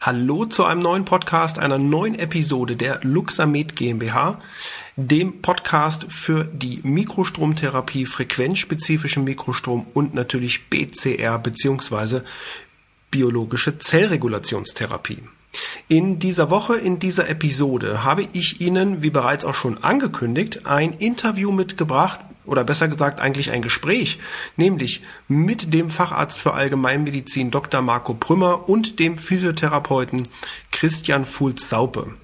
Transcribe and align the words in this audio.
Hallo 0.00 0.44
zu 0.44 0.64
einem 0.64 0.80
neuen 0.80 1.04
Podcast, 1.04 1.58
einer 1.58 1.76
neuen 1.76 2.16
Episode 2.16 2.76
der 2.76 3.00
Luxamed 3.02 3.74
GmbH, 3.74 4.38
dem 4.94 5.42
Podcast 5.42 6.06
für 6.08 6.44
die 6.44 6.78
Mikrostromtherapie, 6.84 8.06
frequenzspezifischen 8.06 9.24
Mikrostrom 9.24 9.88
und 9.94 10.14
natürlich 10.14 10.70
BCR 10.70 11.40
beziehungsweise 11.40 12.24
biologische 13.10 13.80
Zellregulationstherapie. 13.80 15.18
In 15.88 16.20
dieser 16.20 16.48
Woche, 16.48 16.76
in 16.76 17.00
dieser 17.00 17.28
Episode 17.28 18.04
habe 18.04 18.28
ich 18.32 18.60
Ihnen, 18.60 19.02
wie 19.02 19.10
bereits 19.10 19.44
auch 19.44 19.56
schon 19.56 19.82
angekündigt, 19.82 20.64
ein 20.64 20.92
Interview 20.92 21.50
mitgebracht 21.50 22.20
oder 22.48 22.64
besser 22.64 22.88
gesagt 22.88 23.20
eigentlich 23.20 23.52
ein 23.52 23.62
Gespräch, 23.62 24.18
nämlich 24.56 25.02
mit 25.28 25.72
dem 25.72 25.90
Facharzt 25.90 26.38
für 26.38 26.54
Allgemeinmedizin 26.54 27.50
Dr. 27.50 27.82
Marco 27.82 28.14
Prümmer 28.14 28.68
und 28.68 28.98
dem 28.98 29.18
Physiotherapeuten 29.18 30.22
Christian 30.72 31.24
Fulz-Saupe. 31.24 32.14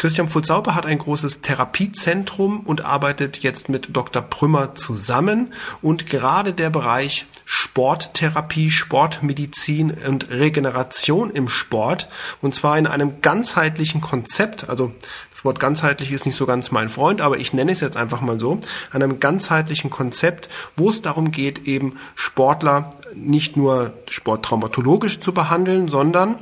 Christian 0.00 0.30
Fulzaupe 0.30 0.74
hat 0.74 0.86
ein 0.86 0.96
großes 0.96 1.42
Therapiezentrum 1.42 2.60
und 2.60 2.86
arbeitet 2.86 3.40
jetzt 3.40 3.68
mit 3.68 3.94
Dr. 3.94 4.22
Prümmer 4.22 4.74
zusammen. 4.74 5.52
Und 5.82 6.06
gerade 6.06 6.54
der 6.54 6.70
Bereich 6.70 7.26
Sporttherapie, 7.44 8.70
Sportmedizin 8.70 9.90
und 9.90 10.30
Regeneration 10.30 11.28
im 11.28 11.48
Sport, 11.48 12.08
und 12.40 12.54
zwar 12.54 12.78
in 12.78 12.86
einem 12.86 13.20
ganzheitlichen 13.20 14.00
Konzept, 14.00 14.70
also 14.70 14.90
das 15.32 15.44
Wort 15.44 15.60
ganzheitlich 15.60 16.12
ist 16.12 16.24
nicht 16.24 16.36
so 16.36 16.46
ganz 16.46 16.70
mein 16.70 16.88
Freund, 16.88 17.20
aber 17.20 17.36
ich 17.36 17.52
nenne 17.52 17.72
es 17.72 17.80
jetzt 17.80 17.98
einfach 17.98 18.22
mal 18.22 18.40
so, 18.40 18.58
einem 18.92 19.20
ganzheitlichen 19.20 19.90
Konzept, 19.90 20.48
wo 20.78 20.88
es 20.88 21.02
darum 21.02 21.30
geht, 21.30 21.66
eben 21.66 21.98
Sportler 22.14 22.88
nicht 23.14 23.58
nur 23.58 23.92
sporttraumatologisch 24.08 25.20
zu 25.20 25.34
behandeln, 25.34 25.88
sondern 25.88 26.38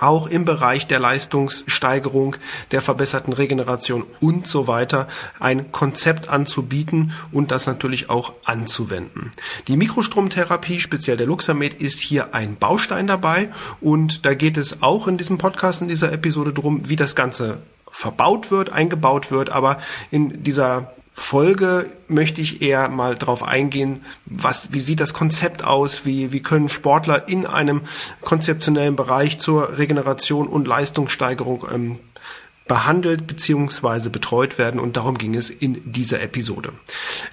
auch 0.00 0.26
im 0.26 0.44
Bereich 0.44 0.86
der 0.86 1.00
Leistungssteigerung, 1.00 2.36
der 2.70 2.80
verbesserten 2.80 3.32
Regeneration 3.32 4.04
und 4.20 4.46
so 4.46 4.66
weiter 4.66 5.08
ein 5.40 5.72
Konzept 5.72 6.28
anzubieten 6.28 7.12
und 7.32 7.50
das 7.50 7.66
natürlich 7.66 8.10
auch 8.10 8.34
anzuwenden. 8.44 9.30
Die 9.66 9.76
Mikrostromtherapie, 9.76 10.80
speziell 10.80 11.16
der 11.16 11.26
Luxamed, 11.26 11.74
ist 11.74 12.00
hier 12.00 12.34
ein 12.34 12.56
Baustein 12.56 13.06
dabei 13.06 13.50
und 13.80 14.24
da 14.24 14.34
geht 14.34 14.56
es 14.56 14.82
auch 14.82 15.08
in 15.08 15.18
diesem 15.18 15.38
Podcast, 15.38 15.82
in 15.82 15.88
dieser 15.88 16.12
Episode 16.12 16.52
drum, 16.52 16.88
wie 16.88 16.96
das 16.96 17.14
Ganze 17.14 17.62
verbaut 17.90 18.50
wird, 18.50 18.70
eingebaut 18.70 19.30
wird, 19.30 19.50
aber 19.50 19.78
in 20.10 20.42
dieser 20.42 20.92
Folge 21.18 21.90
möchte 22.06 22.40
ich 22.40 22.62
eher 22.62 22.88
mal 22.88 23.16
darauf 23.16 23.42
eingehen, 23.42 24.04
was, 24.24 24.72
wie 24.72 24.78
sieht 24.78 25.00
das 25.00 25.12
Konzept 25.12 25.64
aus, 25.64 26.06
wie, 26.06 26.32
wie 26.32 26.40
können 26.40 26.68
Sportler 26.68 27.28
in 27.28 27.44
einem 27.44 27.82
konzeptionellen 28.22 28.94
Bereich 28.94 29.38
zur 29.38 29.78
Regeneration 29.78 30.46
und 30.46 30.68
Leistungssteigerung 30.68 31.66
ähm, 31.70 31.98
behandelt 32.68 33.26
beziehungsweise 33.26 34.10
betreut 34.10 34.58
werden 34.58 34.78
und 34.78 34.96
darum 34.96 35.18
ging 35.18 35.34
es 35.34 35.50
in 35.50 35.92
dieser 35.92 36.22
Episode. 36.22 36.72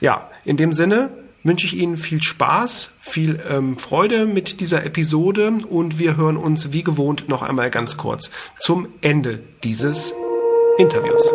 Ja, 0.01 0.29
in 0.45 0.57
dem 0.57 0.73
Sinne 0.73 1.11
wünsche 1.43 1.67
ich 1.67 1.77
Ihnen 1.77 1.97
viel 1.97 2.23
Spaß, 2.23 2.89
viel 2.99 3.39
ähm, 3.47 3.77
Freude 3.77 4.25
mit 4.25 4.61
dieser 4.61 4.83
Episode 4.83 5.53
und 5.69 5.99
wir 5.99 6.17
hören 6.17 6.37
uns 6.37 6.73
wie 6.73 6.83
gewohnt 6.83 7.29
noch 7.29 7.43
einmal 7.43 7.69
ganz 7.69 7.97
kurz 7.97 8.31
zum 8.57 8.87
Ende 9.01 9.43
dieses 9.63 10.13
Interviews. 10.79 11.31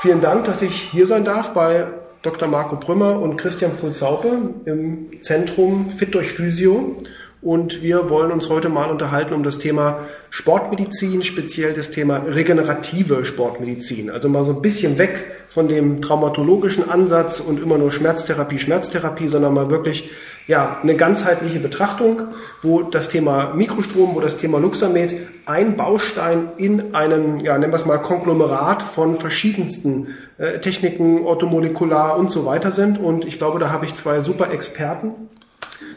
Vielen 0.00 0.20
Dank, 0.20 0.44
dass 0.44 0.62
ich 0.62 0.90
hier 0.92 1.06
sein 1.06 1.24
darf 1.24 1.54
bei 1.54 1.86
Dr. 2.22 2.46
Marco 2.46 2.76
Brümmer 2.76 3.18
und 3.20 3.36
Christian 3.36 3.72
Fulsaupe 3.72 4.28
im 4.64 5.10
Zentrum 5.22 5.90
Fit 5.90 6.14
durch 6.14 6.30
Physio. 6.30 6.96
Und 7.42 7.82
wir 7.82 8.08
wollen 8.08 8.30
uns 8.30 8.48
heute 8.48 8.68
mal 8.68 8.90
unterhalten 8.90 9.34
um 9.34 9.42
das 9.42 9.58
Thema 9.58 10.06
Sportmedizin, 10.30 11.24
speziell 11.24 11.74
das 11.74 11.90
Thema 11.90 12.18
regenerative 12.18 13.24
Sportmedizin. 13.24 14.08
Also 14.08 14.28
mal 14.28 14.44
so 14.44 14.52
ein 14.52 14.62
bisschen 14.62 14.98
weg 14.98 15.32
von 15.48 15.66
dem 15.66 16.00
traumatologischen 16.00 16.88
Ansatz 16.88 17.40
und 17.40 17.60
immer 17.60 17.76
nur 17.76 17.90
Schmerztherapie, 17.90 18.60
Schmerztherapie, 18.60 19.26
sondern 19.26 19.52
mal 19.52 19.68
wirklich 19.68 20.10
ja, 20.48 20.78
eine 20.82 20.96
ganzheitliche 20.96 21.60
Betrachtung, 21.60 22.22
wo 22.62 22.82
das 22.82 23.10
Thema 23.10 23.52
Mikrostrom, 23.54 24.14
wo 24.14 24.20
das 24.20 24.38
Thema 24.38 24.58
Luxamed 24.58 25.14
ein 25.44 25.76
Baustein 25.76 26.48
in 26.56 26.94
einem, 26.94 27.36
ja, 27.36 27.56
nennen 27.58 27.70
wir 27.70 27.76
es 27.76 27.84
mal, 27.84 27.98
Konglomerat 27.98 28.82
von 28.82 29.16
verschiedensten 29.16 30.16
äh, 30.38 30.58
Techniken, 30.58 31.24
orthomolekular 31.24 32.16
und 32.16 32.30
so 32.30 32.46
weiter 32.46 32.72
sind. 32.72 32.98
Und 32.98 33.26
ich 33.26 33.36
glaube, 33.36 33.58
da 33.58 33.70
habe 33.70 33.84
ich 33.84 33.94
zwei 33.94 34.22
super 34.22 34.50
Experten 34.50 35.28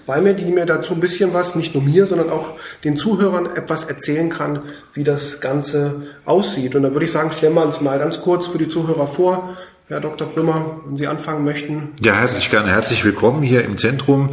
bei 0.06 0.20
mir, 0.20 0.34
die 0.34 0.52
mir 0.52 0.66
dazu 0.66 0.94
ein 0.94 1.00
bisschen 1.00 1.34
was, 1.34 1.56
nicht 1.56 1.74
nur 1.74 1.84
mir, 1.84 2.06
sondern 2.06 2.30
auch 2.30 2.54
den 2.84 2.98
Zuhörern 2.98 3.56
etwas 3.56 3.86
erzählen 3.86 4.30
kann, 4.30 4.64
wie 4.94 5.04
das 5.04 5.40
Ganze 5.40 6.02
aussieht. 6.26 6.76
Und 6.76 6.84
da 6.84 6.92
würde 6.92 7.06
ich 7.06 7.12
sagen, 7.12 7.32
stellen 7.32 7.54
wir 7.54 7.66
uns 7.66 7.82
mal 7.82 8.00
ganz 8.00 8.22
kurz 8.22 8.48
für 8.48 8.58
die 8.58 8.68
Zuhörer 8.68 9.08
vor. 9.08 9.58
Herr 9.92 10.00
Dr. 10.00 10.26
Brümmer, 10.26 10.80
wenn 10.86 10.96
Sie 10.96 11.06
anfangen 11.06 11.44
möchten. 11.44 11.90
Ja, 12.02 12.14
herzlich 12.14 12.50
gerne. 12.50 12.72
Herzlich 12.72 13.04
willkommen 13.04 13.44
hier 13.44 13.66
im 13.66 13.78
Zentrum. 13.78 14.30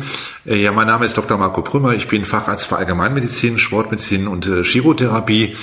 Äh, 0.46 0.62
ja, 0.62 0.70
mein 0.70 0.86
Name 0.86 1.04
ist 1.04 1.18
Dr. 1.18 1.36
Marco 1.36 1.62
Brümmer. 1.62 1.94
Ich 1.94 2.06
bin 2.06 2.24
Facharzt 2.24 2.66
für 2.66 2.76
Allgemeinmedizin, 2.76 3.58
Sportmedizin 3.58 4.28
und 4.28 4.46
äh, 4.46 4.62
Chirotherapie 4.62 5.56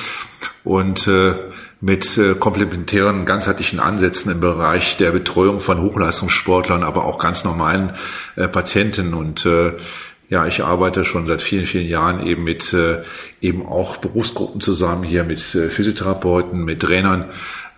und 0.66 1.08
äh, 1.08 1.36
mit 1.80 2.20
komplementären 2.40 3.26
ganzheitlichen 3.26 3.80
Ansätzen 3.80 4.32
im 4.32 4.42
Bereich 4.42 4.98
der 4.98 5.12
Betreuung 5.12 5.62
von 5.62 5.82
Hochleistungssportlern, 5.82 6.84
aber 6.84 7.06
auch 7.06 7.20
ganz 7.20 7.44
normalen 7.44 7.92
Patienten 8.36 9.14
und 9.14 9.46
ja, 10.30 10.48
ich 10.48 10.64
arbeite 10.64 11.06
schon 11.06 11.28
seit 11.28 11.42
vielen, 11.42 11.66
vielen 11.66 11.88
Jahren 11.88 12.26
eben 12.26 12.44
mit 12.44 12.74
äh, 12.74 13.04
eben 13.42 13.66
auch 13.66 13.98
Berufsgruppen 13.98 14.60
zusammen 14.60 15.04
hier 15.04 15.24
mit 15.24 15.54
äh, 15.54 15.70
Physiotherapeuten, 15.70 16.64
mit 16.66 16.82
Trainern, 16.82 17.26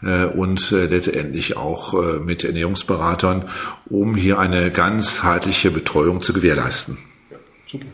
und 0.02 0.72
äh, 0.72 0.86
letztendlich 0.86 1.58
auch 1.58 1.94
äh, 1.94 2.20
mit 2.20 2.44
Ernährungsberatern, 2.44 3.50
um 3.90 4.16
hier 4.16 4.40
eine 4.40 4.72
ganzheitliche 4.72 5.72
Betreuung 5.72 6.22
zu 6.22 6.34
gewährleisten. 6.34 6.98
Ja, 7.32 7.38
super. 7.66 7.88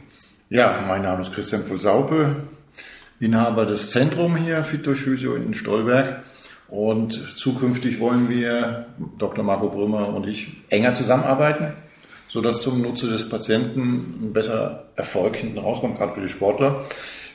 Ja, 0.49 0.83
mein 0.87 1.01
Name 1.01 1.21
ist 1.21 1.33
Christian 1.33 1.63
Fulsaupe, 1.63 2.35
Inhaber 3.19 3.65
des 3.65 3.91
Zentrum 3.91 4.35
hier 4.35 4.63
Fit 4.63 4.85
durch 4.85 4.99
Physio 4.99 5.35
in 5.35 5.53
Stolberg. 5.53 6.23
Und 6.67 7.37
zukünftig 7.37 7.99
wollen 7.99 8.29
wir, 8.29 8.87
Dr. 9.19 9.43
Marco 9.43 9.69
Brümmer 9.69 10.09
und 10.09 10.27
ich, 10.27 10.53
enger 10.69 10.93
zusammenarbeiten, 10.93 11.73
sodass 12.27 12.61
zum 12.61 12.81
Nutze 12.81 13.07
des 13.07 13.29
Patienten 13.29 14.19
ein 14.21 14.33
besser 14.33 14.85
Erfolg 14.95 15.35
hinten 15.35 15.59
rauskommt, 15.59 15.97
gerade 15.97 16.13
für 16.13 16.21
die 16.21 16.27
Sportler. 16.27 16.83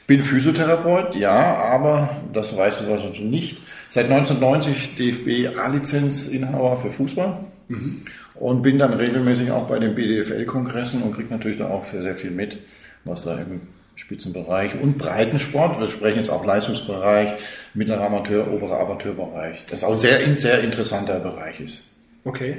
Bin 0.08 0.22
Physiotherapeut, 0.22 1.16
ja, 1.16 1.54
aber 1.54 2.16
das 2.32 2.56
weißt 2.56 2.80
du 2.80 2.88
wahrscheinlich 2.88 3.20
nicht. 3.20 3.58
Seit 3.90 4.06
1990 4.06 4.96
DFB 4.96 5.54
A-Lizenzinhaber 5.58 6.78
für 6.78 6.88
Fußball 6.88 7.40
mhm. 7.68 8.06
und 8.34 8.62
bin 8.62 8.78
dann 8.78 8.94
regelmäßig 8.94 9.50
auch 9.50 9.66
bei 9.66 9.78
den 9.78 9.94
BDFL-Kongressen 9.94 11.02
und 11.02 11.14
kriege 11.14 11.28
natürlich 11.28 11.58
da 11.58 11.68
auch 11.68 11.84
sehr, 11.84 12.00
sehr 12.00 12.14
viel 12.14 12.30
mit, 12.30 12.58
was 13.04 13.22
da 13.22 13.38
im 13.38 13.68
Spitzenbereich 13.96 14.80
und 14.80 14.96
Breitensport, 14.96 15.78
wir 15.78 15.88
sprechen 15.88 16.16
jetzt 16.16 16.30
auch 16.30 16.42
Leistungsbereich, 16.42 17.34
mittlerer 17.74 18.06
Amateur, 18.06 18.50
oberer 18.50 18.80
Amateurbereich, 18.80 19.66
das 19.66 19.84
auch 19.84 19.98
sehr, 19.98 20.34
sehr 20.34 20.62
interessanter 20.62 21.20
Bereich 21.20 21.60
ist. 21.60 21.82
Okay. 22.24 22.56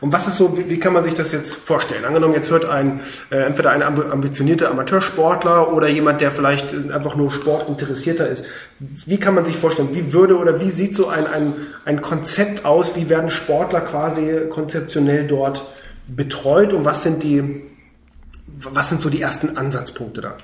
Und 0.00 0.12
was 0.12 0.26
ist 0.26 0.38
so, 0.38 0.56
wie, 0.56 0.70
wie 0.70 0.78
kann 0.78 0.92
man 0.92 1.04
sich 1.04 1.14
das 1.14 1.32
jetzt 1.32 1.54
vorstellen? 1.54 2.04
Angenommen, 2.04 2.34
jetzt 2.34 2.50
hört 2.50 2.64
ein 2.64 3.00
äh, 3.30 3.36
entweder 3.36 3.70
ein 3.70 3.82
ambitionierter 3.82 4.70
Amateursportler 4.70 5.72
oder 5.72 5.88
jemand, 5.88 6.20
der 6.20 6.30
vielleicht 6.30 6.72
einfach 6.90 7.16
nur 7.16 7.30
sportinteressierter 7.30 8.28
ist. 8.28 8.46
Wie 8.78 9.18
kann 9.18 9.34
man 9.34 9.44
sich 9.44 9.56
vorstellen, 9.56 9.94
wie 9.94 10.12
würde 10.12 10.38
oder 10.38 10.60
wie 10.60 10.70
sieht 10.70 10.96
so 10.96 11.08
ein, 11.08 11.26
ein, 11.26 11.54
ein 11.84 12.00
Konzept 12.00 12.64
aus? 12.64 12.96
Wie 12.96 13.08
werden 13.10 13.30
Sportler 13.30 13.82
quasi 13.82 14.48
konzeptionell 14.48 15.26
dort 15.26 15.66
betreut 16.08 16.72
und 16.72 16.84
was 16.84 17.02
sind 17.02 17.22
die, 17.22 17.62
was 18.46 18.88
sind 18.88 19.02
so 19.02 19.10
die 19.10 19.20
ersten 19.20 19.56
Ansatzpunkte 19.56 20.22
da? 20.22 20.36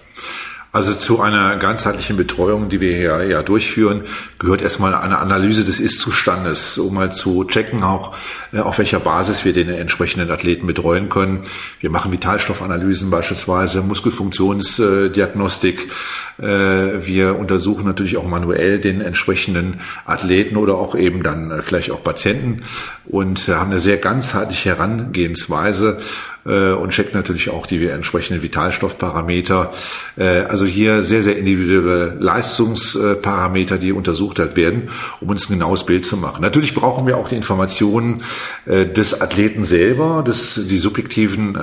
Also 0.76 0.92
zu 0.92 1.22
einer 1.22 1.56
ganzheitlichen 1.56 2.18
Betreuung, 2.18 2.68
die 2.68 2.82
wir 2.82 2.94
hier 2.94 3.24
ja 3.24 3.42
durchführen, 3.42 4.02
gehört 4.38 4.60
erstmal 4.60 4.94
eine 4.94 5.16
Analyse 5.16 5.64
des 5.64 5.80
Ist-Zustandes, 5.80 6.76
um 6.76 6.92
mal 6.92 7.14
zu 7.14 7.44
checken, 7.44 7.82
auch 7.82 8.14
äh, 8.52 8.58
auf 8.58 8.76
welcher 8.76 9.00
Basis 9.00 9.46
wir 9.46 9.54
den 9.54 9.70
entsprechenden 9.70 10.30
Athleten 10.30 10.66
betreuen 10.66 11.08
können. 11.08 11.40
Wir 11.80 11.88
machen 11.88 12.12
Vitalstoffanalysen 12.12 13.08
beispielsweise, 13.08 13.80
Muskelfunktionsdiagnostik. 13.80 15.88
Äh, 16.36 16.44
wir 16.44 17.38
untersuchen 17.38 17.86
natürlich 17.86 18.18
auch 18.18 18.26
manuell 18.26 18.78
den 18.78 19.00
entsprechenden 19.00 19.80
Athleten 20.04 20.58
oder 20.58 20.74
auch 20.74 20.94
eben 20.94 21.22
dann 21.22 21.52
äh, 21.52 21.62
vielleicht 21.62 21.90
auch 21.90 22.02
Patienten 22.02 22.64
und 23.06 23.48
haben 23.48 23.70
eine 23.70 23.80
sehr 23.80 23.96
ganzheitliche 23.96 24.68
Herangehensweise 24.68 26.02
äh, 26.46 26.72
und 26.72 26.90
checkt 26.90 27.14
natürlich 27.14 27.50
auch 27.50 27.66
die 27.66 27.86
entsprechenden 27.86 28.42
Vitalstoffparameter. 28.42 29.72
Äh, 30.16 30.40
also 30.48 30.64
hier 30.64 31.02
sehr, 31.02 31.22
sehr 31.22 31.36
individuelle 31.36 32.16
Leistungsparameter, 32.18 33.78
die 33.78 33.92
untersucht 33.92 34.38
halt 34.38 34.56
werden, 34.56 34.90
um 35.20 35.28
uns 35.28 35.48
ein 35.48 35.54
genaues 35.54 35.84
Bild 35.84 36.06
zu 36.06 36.16
machen. 36.16 36.42
Natürlich 36.42 36.74
brauchen 36.74 37.06
wir 37.06 37.16
auch 37.18 37.28
die 37.28 37.36
Informationen 37.36 38.22
äh, 38.66 38.86
des 38.86 39.20
Athleten 39.20 39.64
selber, 39.64 40.22
des, 40.26 40.54
die 40.54 40.78
subjektiven 40.78 41.56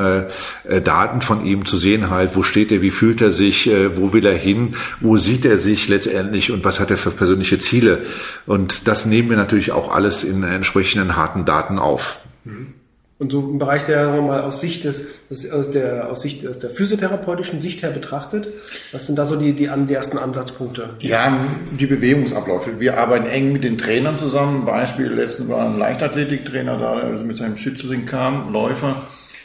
Daten 0.84 1.22
von 1.22 1.46
ihm 1.46 1.66
zu 1.66 1.78
sehen 1.78 2.10
halt, 2.10 2.36
wo 2.36 2.44
steht 2.44 2.72
er, 2.72 2.82
wie 2.82 2.92
fühlt 2.92 3.22
er 3.22 3.32
sich, 3.32 3.70
wo 3.96 4.14
will 4.14 4.26
er 4.26 4.38
hin, 4.38 4.76
wo 5.00 5.18
sieht 5.18 5.46
er 5.46 5.58
sich 5.58 5.88
letztendlich 5.88 6.52
und 6.52 6.64
was 6.66 6.80
hat 6.80 6.92
er 6.92 6.98
für 6.98 7.12
persönliche 7.12 7.60
Ziele. 7.60 8.06
Und 8.46 8.88
das 8.88 9.06
nehmen 9.06 9.30
wir 9.30 9.38
natürlich 9.38 9.72
auch 9.72 9.94
alles 9.94 10.24
in 10.24 10.44
entsprechenden 10.44 11.16
harten 11.16 11.46
Daten 11.46 11.80
auf. 11.80 12.20
Mhm. 12.46 12.74
Und 13.20 13.32
so 13.32 13.40
im 13.40 13.60
Bereich 13.60 13.86
der, 13.86 14.22
mal, 14.22 14.42
aus 14.42 14.60
Sicht 14.60 14.84
des, 14.84 15.08
des 15.30 15.50
aus 15.50 15.72
der, 15.72 16.10
aus 16.10 16.22
Sicht, 16.24 16.46
aus 16.48 16.60
der 16.60 16.72
physiotherapeutischen 16.72 17.62
Sicht 17.62 17.84
her 17.84 17.92
betrachtet, 17.92 18.48
was 18.92 19.06
sind 19.06 19.18
da 19.18 19.26
so 19.26 19.36
die, 19.36 19.54
die, 19.54 19.70
die 19.88 19.94
ersten 19.94 20.18
Ansatzpunkte? 20.18 20.90
Ja, 21.00 21.38
die 21.80 21.86
Bewegungsabläufe. 21.86 22.80
Wir 22.80 22.98
arbeiten 22.98 23.28
eng 23.28 23.54
mit 23.54 23.64
den 23.64 23.78
Trainern 23.78 24.18
zusammen. 24.18 24.66
Beispiel 24.66 25.08
letztens 25.08 25.50
war 25.50 25.66
ein 25.66 25.78
Leichtathletiktrainer 25.78 26.78
da, 26.78 26.96
der 26.96 27.06
also 27.06 27.24
mit 27.24 27.38
seinem 27.38 27.56
Schützling 27.56 28.06
kam, 28.06 28.52
Läufer, 28.52 29.04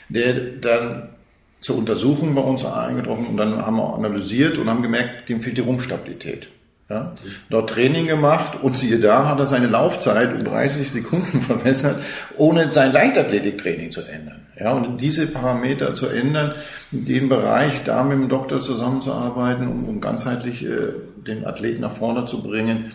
der 0.09 0.32
dann 0.35 1.11
zur 1.61 1.76
Untersuchung 1.76 2.35
bei 2.35 2.41
uns 2.41 2.65
eingetroffen 2.65 3.26
und 3.26 3.37
dann 3.37 3.65
haben 3.65 3.76
wir 3.76 3.94
analysiert 3.94 4.59
und 4.59 4.69
haben 4.69 4.82
gemerkt, 4.82 5.29
dem 5.29 5.41
fehlt 5.41 5.56
die 5.59 5.62
Rumpfstabilität. 5.62 6.49
Ja, 6.90 7.14
dort 7.50 7.69
Training 7.69 8.06
gemacht 8.06 8.62
und 8.62 8.79
siehe 8.79 8.99
da, 8.99 9.29
hat 9.29 9.38
er 9.38 9.46
seine 9.46 9.67
Laufzeit 9.67 10.32
um 10.32 10.38
30 10.38 10.90
Sekunden 10.90 11.40
verbessert, 11.43 12.02
ohne 12.38 12.73
sein 12.73 12.93
Leichtathletiktraining 12.93 13.90
zu 13.90 14.00
ändern. 14.00 14.46
Ja, 14.58 14.73
und 14.73 14.99
diese 15.00 15.26
Parameter 15.26 15.93
zu 15.93 16.06
ändern, 16.06 16.55
in 16.90 17.05
dem 17.05 17.29
Bereich 17.29 17.85
da 17.85 18.02
mit 18.02 18.19
dem 18.19 18.29
Doktor 18.31 18.62
zusammenzuarbeiten, 18.62 19.69
um, 19.69 19.85
um 19.85 20.00
ganzheitlich 20.00 20.64
äh, 20.64 20.94
den 21.26 21.46
Athleten 21.46 21.82
nach 21.82 21.93
vorne 21.93 22.25
zu 22.25 22.43
bringen, 22.43 22.91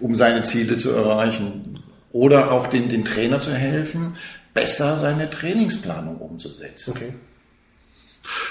um 0.00 0.14
seine 0.14 0.42
Ziele 0.42 0.78
zu 0.78 0.90
erreichen. 0.92 1.82
Oder 2.12 2.50
auch 2.50 2.66
den, 2.66 2.88
den 2.88 3.04
Trainer 3.04 3.42
zu 3.42 3.52
helfen, 3.52 4.16
besser 4.54 4.96
seine 4.96 5.28
Trainingsplanung 5.28 6.16
umzusetzen. 6.16 6.92
Okay. 6.92 7.12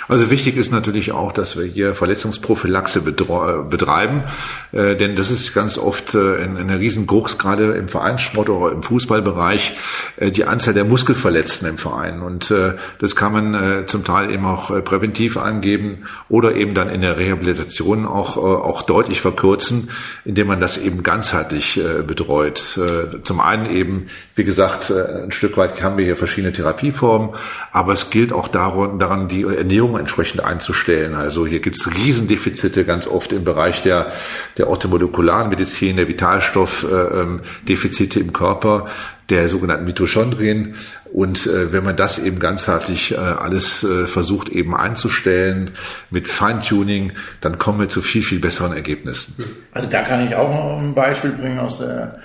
Also 0.08 0.30
wichtig 0.30 0.58
ist 0.58 0.72
natürlich 0.72 1.12
auch, 1.12 1.32
dass 1.32 1.58
wir 1.58 1.66
hier 1.66 1.96
Verletzungsprophylaxe 1.96 3.02
betreiben, 3.02 4.24
äh, 4.72 4.96
denn 4.96 5.16
das 5.16 5.32
ist 5.32 5.54
ganz 5.54 5.78
oft 5.78 6.14
äh, 6.14 6.44
ein, 6.44 6.58
ein 6.58 6.70
Riesengrux, 6.70 7.38
gerade 7.38 7.74
im 7.74 7.90
Vereinssport 7.90 8.50
oder 8.50 8.74
im 8.74 8.84
Fußballbereich, 8.84 9.78
äh, 10.18 10.32
die 10.32 10.46
Anzahl 10.46 10.74
der 10.74 10.86
Muskelverletzten 10.86 11.68
im 11.70 11.78
Verein. 11.78 12.22
Und 12.22 12.52
äh, 12.52 12.74
das 13.00 13.16
kann 13.16 13.34
man 13.34 13.54
äh, 13.54 13.86
zum 13.86 14.04
Teil 14.04 14.32
eben 14.32 14.46
auch 14.46 14.72
äh, 14.72 14.82
präventiv 14.82 15.38
angeben 15.38 16.06
oder 16.30 16.56
eben 16.56 16.76
dann 16.76 16.90
in 16.90 17.02
der 17.02 17.18
Rehabilitation 17.18 18.06
auch, 18.06 18.38
äh, 18.38 18.40
auch 18.40 18.84
deutlich 18.84 19.22
verkürzen, 19.22 19.90
indem 20.26 20.48
man 20.48 20.60
das 20.60 20.78
eben 20.78 21.04
ganzheitlich 21.04 21.78
äh, 21.78 22.04
betreut. 22.04 22.78
Äh, 22.78 23.24
zum 23.24 23.40
einen 23.40 23.70
eben, 23.70 24.08
wie 24.36 24.44
gesagt, 24.44 24.90
äh, 24.90 25.24
ein 25.24 25.32
Stück 25.32 25.58
weit 25.58 25.82
haben 25.82 25.98
wir 25.98 26.06
hier 26.06 26.18
verschiedene 26.18 26.54
Therapieformen, 26.54 27.30
aber 27.72 27.94
es 27.94 28.10
gilt 28.10 28.34
auch 28.34 28.48
daran, 28.48 29.00
daran 29.00 29.28
die 29.28 29.44
Ernährung 29.64 29.98
entsprechend 29.98 30.44
einzustellen. 30.44 31.16
Also 31.16 31.48
hier 31.48 31.62
gibt 31.62 31.78
es 31.78 31.96
Riesendefizite 31.96 32.84
ganz 32.84 33.08
oft 33.08 33.32
im 33.32 33.46
Bereich 33.46 33.82
der, 33.82 34.12
der 34.58 34.70
orthomolekularen 34.70 35.48
Medizin, 35.50 35.96
der 35.96 36.10
Vitalstoffdefizite 36.10 38.20
äh, 38.20 38.22
im 38.22 38.34
Körper, 38.34 38.88
der 39.30 39.48
sogenannten 39.48 39.86
Mitochondrien. 39.86 40.76
Und 41.14 41.48
äh, 41.48 41.72
wenn 41.72 41.86
man 41.86 41.96
das 41.96 42.20
eben 42.20 42.40
ganzheitlich 42.40 43.14
äh, 43.14 43.16
alles 43.16 43.84
äh, 43.84 44.06
versucht 44.06 44.50
eben 44.50 44.76
einzustellen 44.76 45.72
mit 46.10 46.28
Feintuning, 46.28 47.14
dann 47.40 47.58
kommen 47.58 47.80
wir 47.80 47.88
zu 47.88 48.02
viel, 48.02 48.22
viel 48.22 48.40
besseren 48.40 48.74
Ergebnissen. 48.74 49.34
Also 49.72 49.88
da 49.90 50.02
kann 50.02 50.28
ich 50.28 50.36
auch 50.36 50.50
noch 50.50 50.78
ein 50.80 50.94
Beispiel 50.94 51.32
bringen 51.32 51.60
aus 51.60 51.78
der 51.78 52.20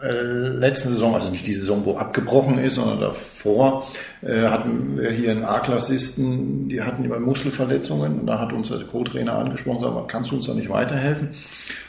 letzten 0.00 0.90
Saison, 0.90 1.14
also 1.14 1.30
nicht 1.30 1.46
die 1.46 1.54
Saison, 1.54 1.84
wo 1.84 1.96
abgebrochen 1.96 2.58
ist, 2.58 2.74
sondern 2.74 3.00
davor, 3.00 3.86
äh, 4.22 4.48
hatten 4.48 4.98
wir 4.98 5.10
hier 5.10 5.30
einen 5.30 5.44
A-Klassisten, 5.44 6.68
die 6.68 6.82
hatten 6.82 7.04
immer 7.04 7.18
Muskelverletzungen 7.18 8.20
und 8.20 8.26
da 8.26 8.38
hat 8.38 8.52
uns 8.52 8.68
der 8.68 8.80
Co-Trainer 8.80 9.34
angesprochen, 9.34 9.80
sagt, 9.80 10.08
kannst 10.08 10.30
du 10.30 10.36
uns 10.36 10.46
da 10.46 10.54
nicht 10.54 10.68
weiterhelfen? 10.68 11.30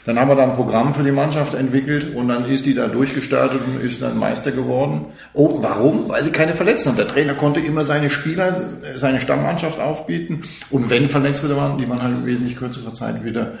Dann 0.04 0.18
haben 0.18 0.28
wir 0.28 0.36
da 0.36 0.44
ein 0.44 0.54
Programm 0.54 0.94
für 0.94 1.02
die 1.02 1.12
Mannschaft 1.12 1.54
entwickelt 1.54 2.14
und 2.14 2.28
dann 2.28 2.48
ist 2.48 2.64
die 2.64 2.74
da 2.74 2.88
durchgestartet 2.88 3.60
und 3.66 3.82
ist 3.82 4.00
dann 4.02 4.18
Meister 4.18 4.52
geworden. 4.52 5.06
Oh, 5.34 5.58
warum? 5.62 6.08
Weil 6.08 6.24
sie 6.24 6.30
keine 6.30 6.54
Verletzten 6.54 6.90
haben. 6.90 6.96
Der 6.96 7.08
Trainer 7.08 7.34
konnte 7.34 7.60
immer 7.60 7.84
seine 7.84 8.10
Spieler, 8.10 8.68
seine 8.94 9.20
Stammmannschaft 9.20 9.80
aufbieten 9.80 10.42
und 10.70 10.90
wenn 10.90 11.08
Verletzte 11.08 11.54
waren, 11.56 11.78
die 11.78 11.88
waren 11.88 12.02
halt 12.02 12.12
in 12.12 12.26
wesentlich 12.26 12.56
kürzerer 12.56 12.92
Zeit 12.92 13.24
wieder 13.24 13.54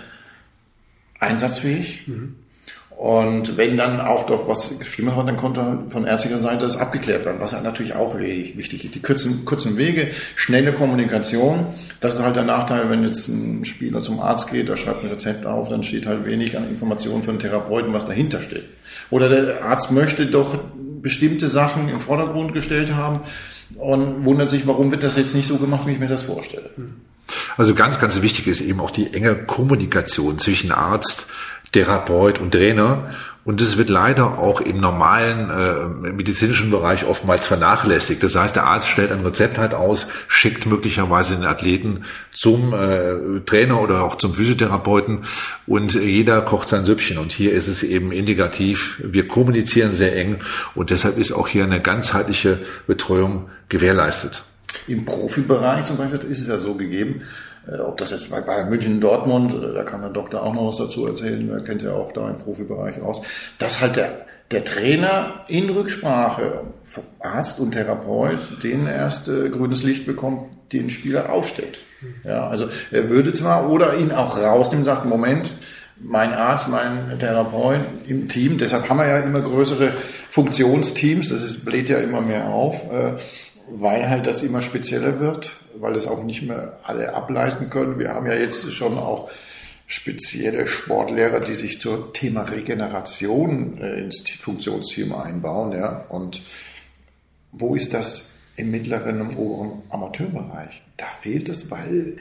einsatzfähig. 1.18 2.06
Mhm. 2.06 2.36
Und 2.96 3.58
wenn 3.58 3.76
dann 3.76 4.00
auch 4.00 4.24
doch 4.24 4.48
was 4.48 4.70
Schlimmes 4.80 5.16
war, 5.16 5.24
dann 5.24 5.36
konnte 5.36 5.80
von 5.88 6.06
ärztlicher 6.06 6.38
Seite 6.38 6.60
das 6.60 6.78
abgeklärt 6.78 7.26
werden, 7.26 7.36
was 7.40 7.52
halt 7.52 7.62
natürlich 7.62 7.94
auch 7.94 8.18
wichtig 8.18 8.86
ist. 8.86 8.94
Die 8.94 9.02
kurzen, 9.02 9.44
kurzen 9.44 9.76
Wege, 9.76 10.12
schnelle 10.34 10.72
Kommunikation. 10.72 11.66
Das 12.00 12.14
ist 12.14 12.22
halt 12.22 12.36
der 12.36 12.44
Nachteil, 12.44 12.88
wenn 12.88 13.04
jetzt 13.04 13.28
ein 13.28 13.66
Spieler 13.66 14.00
zum 14.00 14.18
Arzt 14.18 14.50
geht, 14.50 14.68
der 14.68 14.78
schreibt 14.78 15.04
ein 15.04 15.10
Rezept 15.10 15.44
auf, 15.44 15.68
dann 15.68 15.82
steht 15.82 16.06
halt 16.06 16.24
wenig 16.24 16.56
an 16.56 16.70
Informationen 16.70 17.22
für 17.22 17.32
den 17.32 17.38
Therapeuten, 17.38 17.92
was 17.92 18.06
dahinter 18.06 18.40
steht. 18.40 18.64
Oder 19.10 19.28
der 19.28 19.62
Arzt 19.62 19.92
möchte 19.92 20.24
doch 20.24 20.56
bestimmte 21.02 21.50
Sachen 21.50 21.90
im 21.90 22.00
Vordergrund 22.00 22.54
gestellt 22.54 22.94
haben 22.94 23.20
und 23.74 24.24
wundert 24.24 24.48
sich, 24.48 24.66
warum 24.66 24.90
wird 24.90 25.02
das 25.02 25.16
jetzt 25.16 25.34
nicht 25.34 25.48
so 25.48 25.58
gemacht, 25.58 25.86
wie 25.86 25.92
ich 25.92 25.98
mir 25.98 26.08
das 26.08 26.22
vorstelle. 26.22 26.70
Also 27.56 27.74
ganz, 27.74 28.00
ganz 28.00 28.22
wichtig 28.22 28.46
ist 28.46 28.60
eben 28.60 28.80
auch 28.80 28.90
die 28.90 29.12
enge 29.12 29.34
Kommunikation 29.34 30.38
zwischen 30.38 30.72
Arzt, 30.72 31.26
Therapeut 31.76 32.40
und 32.40 32.52
Trainer. 32.52 33.10
Und 33.44 33.60
das 33.60 33.76
wird 33.76 33.90
leider 33.90 34.38
auch 34.38 34.60
im 34.60 34.80
normalen 34.80 35.50
äh, 35.50 36.10
medizinischen 36.10 36.70
Bereich 36.70 37.04
oftmals 37.04 37.46
vernachlässigt. 37.46 38.20
Das 38.22 38.34
heißt, 38.34 38.56
der 38.56 38.64
Arzt 38.64 38.88
stellt 38.88 39.12
ein 39.12 39.20
Rezept 39.20 39.58
halt 39.58 39.72
aus, 39.72 40.06
schickt 40.26 40.66
möglicherweise 40.66 41.36
den 41.36 41.44
Athleten 41.44 42.04
zum 42.32 42.72
äh, 42.72 43.40
Trainer 43.44 43.80
oder 43.80 44.02
auch 44.02 44.16
zum 44.16 44.34
Physiotherapeuten 44.34 45.26
und 45.66 45.94
jeder 45.94 46.40
kocht 46.40 46.70
sein 46.70 46.86
Süppchen. 46.86 47.18
Und 47.18 47.30
hier 47.30 47.52
ist 47.52 47.68
es 47.68 47.84
eben 47.84 48.10
indikativ. 48.10 49.00
Wir 49.04 49.28
kommunizieren 49.28 49.92
sehr 49.92 50.16
eng 50.16 50.38
und 50.74 50.90
deshalb 50.90 51.16
ist 51.16 51.30
auch 51.30 51.46
hier 51.46 51.64
eine 51.64 51.80
ganzheitliche 51.80 52.60
Betreuung 52.88 53.50
gewährleistet. 53.68 54.42
Im 54.88 55.04
Profibereich 55.04 55.84
zum 55.84 55.98
Beispiel 55.98 56.18
ist 56.28 56.40
es 56.40 56.46
ja 56.48 56.56
so 56.56 56.74
gegeben, 56.74 57.22
ob 57.72 57.96
das 57.96 58.12
jetzt 58.12 58.30
bei 58.30 58.40
Bayern 58.40 58.68
München, 58.68 59.00
Dortmund, 59.00 59.54
äh, 59.54 59.74
da 59.74 59.82
kann 59.82 60.00
der 60.00 60.10
Doktor 60.10 60.42
auch 60.42 60.54
noch 60.54 60.68
was 60.68 60.76
dazu 60.76 61.06
erzählen, 61.06 61.50
er 61.50 61.62
kennt 61.62 61.82
ja 61.82 61.92
auch 61.92 62.12
da 62.12 62.28
im 62.28 62.38
Profibereich 62.38 63.00
aus, 63.00 63.22
dass 63.58 63.80
halt 63.80 63.96
der, 63.96 64.26
der 64.50 64.64
Trainer 64.64 65.44
in 65.48 65.68
Rücksprache, 65.70 66.62
Arzt 67.20 67.58
und 67.60 67.72
Therapeut, 67.72 68.38
den 68.62 68.86
erst 68.86 69.28
äh, 69.28 69.48
grünes 69.48 69.82
Licht 69.82 70.06
bekommt, 70.06 70.44
den 70.72 70.90
Spieler 70.90 71.32
aufstellt. 71.32 71.80
Ja, 72.24 72.46
also 72.48 72.68
er 72.90 73.08
würde 73.08 73.32
zwar 73.32 73.70
oder 73.70 73.96
ihn 73.96 74.12
auch 74.12 74.36
rausnehmen, 74.36 74.84
sagt, 74.84 75.04
Moment, 75.06 75.52
mein 75.98 76.32
Arzt, 76.32 76.68
mein 76.68 77.18
Therapeut 77.18 77.80
im 78.06 78.28
Team, 78.28 78.58
deshalb 78.58 78.88
haben 78.88 78.98
wir 78.98 79.08
ja 79.08 79.18
immer 79.20 79.40
größere 79.40 79.92
Funktionsteams, 80.28 81.30
das 81.30 81.42
ist, 81.42 81.64
bläht 81.64 81.88
ja 81.88 81.98
immer 81.98 82.20
mehr 82.20 82.48
auf, 82.48 82.92
äh, 82.92 83.14
weil 83.68 84.08
halt 84.08 84.26
das 84.26 84.42
immer 84.42 84.62
spezieller 84.62 85.20
wird, 85.20 85.50
weil 85.78 85.94
das 85.94 86.06
auch 86.06 86.22
nicht 86.22 86.42
mehr 86.42 86.78
alle 86.84 87.14
ableisten 87.14 87.70
können. 87.70 87.98
Wir 87.98 88.14
haben 88.14 88.26
ja 88.26 88.34
jetzt 88.34 88.72
schon 88.72 88.98
auch 88.98 89.30
spezielle 89.86 90.66
Sportlehrer, 90.66 91.40
die 91.40 91.54
sich 91.54 91.80
zum 91.80 92.12
Thema 92.12 92.42
Regeneration 92.42 93.78
äh, 93.78 94.00
ins 94.00 94.28
Funktionsteam 94.30 95.12
einbauen. 95.14 95.72
Ja. 95.72 96.04
Und 96.08 96.42
wo 97.52 97.74
ist 97.74 97.94
das 97.94 98.26
im 98.56 98.70
mittleren 98.70 99.20
und 99.20 99.36
oberen 99.36 99.82
Amateurbereich? 99.90 100.82
Da 100.96 101.06
fehlt 101.06 101.48
es, 101.48 101.70
weil 101.70 102.18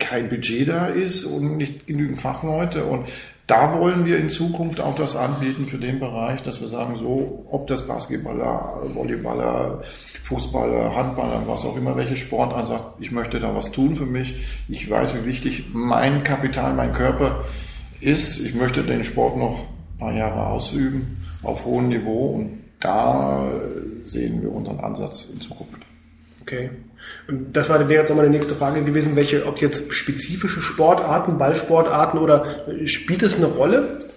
kein 0.00 0.28
Budget 0.28 0.68
da 0.68 0.86
ist 0.86 1.24
und 1.24 1.56
nicht 1.56 1.86
genügend 1.86 2.18
Fachleute. 2.18 2.84
Und 2.84 3.06
da 3.46 3.78
wollen 3.78 4.04
wir 4.04 4.18
in 4.18 4.30
Zukunft 4.30 4.80
auch 4.80 4.94
das 4.94 5.16
anbieten 5.16 5.66
für 5.66 5.78
den 5.78 5.98
Bereich, 5.98 6.42
dass 6.42 6.60
wir 6.60 6.68
sagen, 6.68 6.96
so, 6.98 7.46
ob 7.50 7.66
das 7.66 7.86
Basketballer, 7.86 8.82
Volleyballer, 8.94 9.82
Fußballer, 10.22 10.94
Handballer, 10.94 11.42
was 11.46 11.64
auch 11.64 11.76
immer, 11.76 11.96
welche 11.96 12.16
Sportart 12.16 12.68
sagt, 12.68 13.00
ich 13.00 13.10
möchte 13.10 13.40
da 13.40 13.54
was 13.54 13.72
tun 13.72 13.96
für 13.96 14.06
mich. 14.06 14.36
Ich 14.68 14.88
weiß, 14.88 15.14
wie 15.16 15.26
wichtig 15.26 15.66
mein 15.72 16.22
Kapital, 16.22 16.74
mein 16.74 16.92
Körper 16.92 17.44
ist. 18.00 18.38
Ich 18.38 18.54
möchte 18.54 18.82
den 18.84 19.04
Sport 19.04 19.36
noch 19.36 19.58
ein 19.58 19.98
paar 19.98 20.12
Jahre 20.12 20.46
ausüben 20.46 21.18
auf 21.42 21.64
hohem 21.64 21.88
Niveau 21.88 22.36
und 22.36 22.60
da 22.78 23.50
sehen 24.04 24.42
wir 24.42 24.52
unseren 24.52 24.80
Ansatz 24.80 25.26
in 25.32 25.40
Zukunft. 25.40 25.80
Okay. 26.50 26.70
Und 27.28 27.52
das 27.52 27.68
wäre 27.68 27.88
jetzt 27.92 28.08
nochmal 28.08 28.26
die 28.26 28.32
nächste 28.32 28.56
Frage 28.56 28.82
gewesen, 28.82 29.14
welche, 29.14 29.46
ob 29.46 29.60
jetzt 29.60 29.94
spezifische 29.94 30.60
Sportarten, 30.62 31.38
Ballsportarten 31.38 32.18
oder 32.18 32.64
spielt 32.86 33.22
es 33.22 33.36
eine 33.36 33.46
Rolle? 33.46 34.10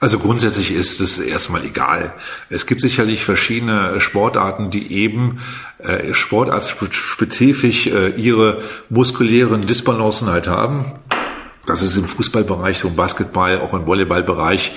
Also 0.00 0.18
grundsätzlich 0.18 0.72
ist 0.72 0.98
es 1.00 1.18
erstmal 1.18 1.64
egal. 1.64 2.14
Es 2.48 2.66
gibt 2.66 2.80
sicherlich 2.80 3.22
verschiedene 3.22 4.00
Sportarten, 4.00 4.70
die 4.70 4.92
eben 4.94 5.40
äh, 5.78 6.14
sportartspezifisch 6.14 7.88
äh, 7.88 8.08
ihre 8.16 8.62
muskulären 8.88 9.66
Disbalancen 9.66 10.28
halt 10.28 10.48
haben. 10.48 10.86
Das 11.66 11.82
ist 11.82 11.96
im 11.96 12.08
Fußballbereich, 12.08 12.82
im 12.82 12.96
Basketball, 12.96 13.60
auch 13.60 13.74
im 13.74 13.86
Volleyballbereich, 13.86 14.72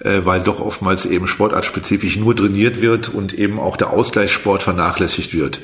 äh, 0.00 0.20
weil 0.24 0.40
doch 0.40 0.60
oftmals 0.60 1.06
eben 1.06 1.26
sportartspezifisch 1.26 2.16
nur 2.16 2.34
trainiert 2.34 2.80
wird 2.80 3.08
und 3.08 3.34
eben 3.34 3.58
auch 3.58 3.76
der 3.76 3.90
Ausgleichssport 3.90 4.62
vernachlässigt 4.62 5.34
wird. 5.34 5.60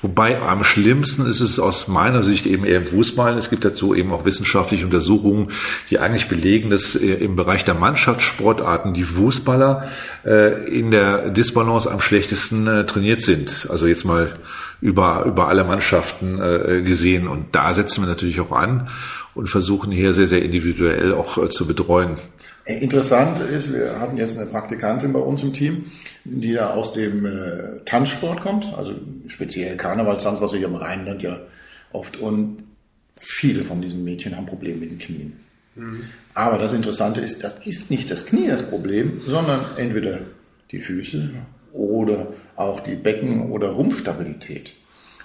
Wobei 0.00 0.40
am 0.40 0.64
schlimmsten 0.64 1.26
ist 1.26 1.40
es 1.40 1.58
aus 1.58 1.88
meiner 1.88 2.22
Sicht 2.22 2.46
eben 2.46 2.64
eher 2.64 2.78
im 2.78 2.86
Fußball. 2.86 3.36
Es 3.36 3.50
gibt 3.50 3.64
dazu 3.64 3.94
eben 3.94 4.12
auch 4.12 4.24
wissenschaftliche 4.24 4.84
Untersuchungen, 4.84 5.48
die 5.90 5.98
eigentlich 5.98 6.28
belegen, 6.28 6.70
dass 6.70 6.94
äh, 6.94 7.14
im 7.14 7.36
Bereich 7.36 7.64
der 7.64 7.74
Mannschaftssportarten 7.74 8.94
die 8.94 9.04
Fußballer 9.04 9.88
äh, 10.24 10.64
in 10.68 10.90
der 10.90 11.30
Disbalance 11.30 11.90
am 11.90 12.00
schlechtesten 12.00 12.66
äh, 12.66 12.86
trainiert 12.86 13.20
sind. 13.20 13.66
Also 13.68 13.86
jetzt 13.86 14.04
mal 14.04 14.32
über, 14.80 15.24
über 15.26 15.48
alle 15.48 15.64
Mannschaften 15.64 16.40
äh, 16.40 16.82
gesehen. 16.82 17.28
Und 17.28 17.54
da 17.54 17.72
setzen 17.72 18.02
wir 18.02 18.08
natürlich 18.08 18.40
auch 18.40 18.52
an 18.52 18.88
und 19.34 19.48
versuchen 19.48 19.90
hier 19.90 20.12
sehr, 20.12 20.26
sehr 20.26 20.42
individuell 20.42 21.14
auch 21.14 21.38
äh, 21.38 21.48
zu 21.48 21.66
betreuen. 21.66 22.16
Interessant 22.64 23.40
ist, 23.40 23.72
wir 23.72 23.98
hatten 23.98 24.16
jetzt 24.16 24.38
eine 24.38 24.46
Praktikantin 24.46 25.12
bei 25.12 25.18
uns 25.18 25.42
im 25.42 25.52
Team, 25.52 25.86
die 26.24 26.52
ja 26.52 26.72
aus 26.72 26.92
dem 26.92 27.26
äh, 27.26 27.80
Tanzsport 27.84 28.40
kommt, 28.40 28.72
also 28.76 28.94
speziell 29.26 29.76
Karnevalstanz, 29.76 30.40
was 30.40 30.52
wir 30.52 30.60
hier 30.60 30.68
im 30.68 30.76
Rheinland 30.76 31.22
ja 31.22 31.40
oft 31.92 32.18
und 32.18 32.62
viele 33.16 33.64
von 33.64 33.80
diesen 33.80 34.04
Mädchen 34.04 34.36
haben 34.36 34.46
Probleme 34.46 34.78
mit 34.78 34.90
den 34.90 34.98
Knien. 34.98 35.32
Mhm. 35.74 36.04
Aber 36.34 36.58
das 36.58 36.72
Interessante 36.72 37.20
ist, 37.20 37.42
das 37.42 37.66
ist 37.66 37.90
nicht 37.90 38.10
das 38.10 38.26
Knie 38.26 38.48
das 38.48 38.68
Problem, 38.68 39.22
sondern 39.26 39.76
entweder 39.76 40.20
die 40.70 40.80
Füße 40.80 41.30
oder 41.72 42.32
auch 42.56 42.80
die 42.80 42.94
Becken- 42.94 43.50
oder 43.50 43.70
Rumpfstabilität. 43.70 44.74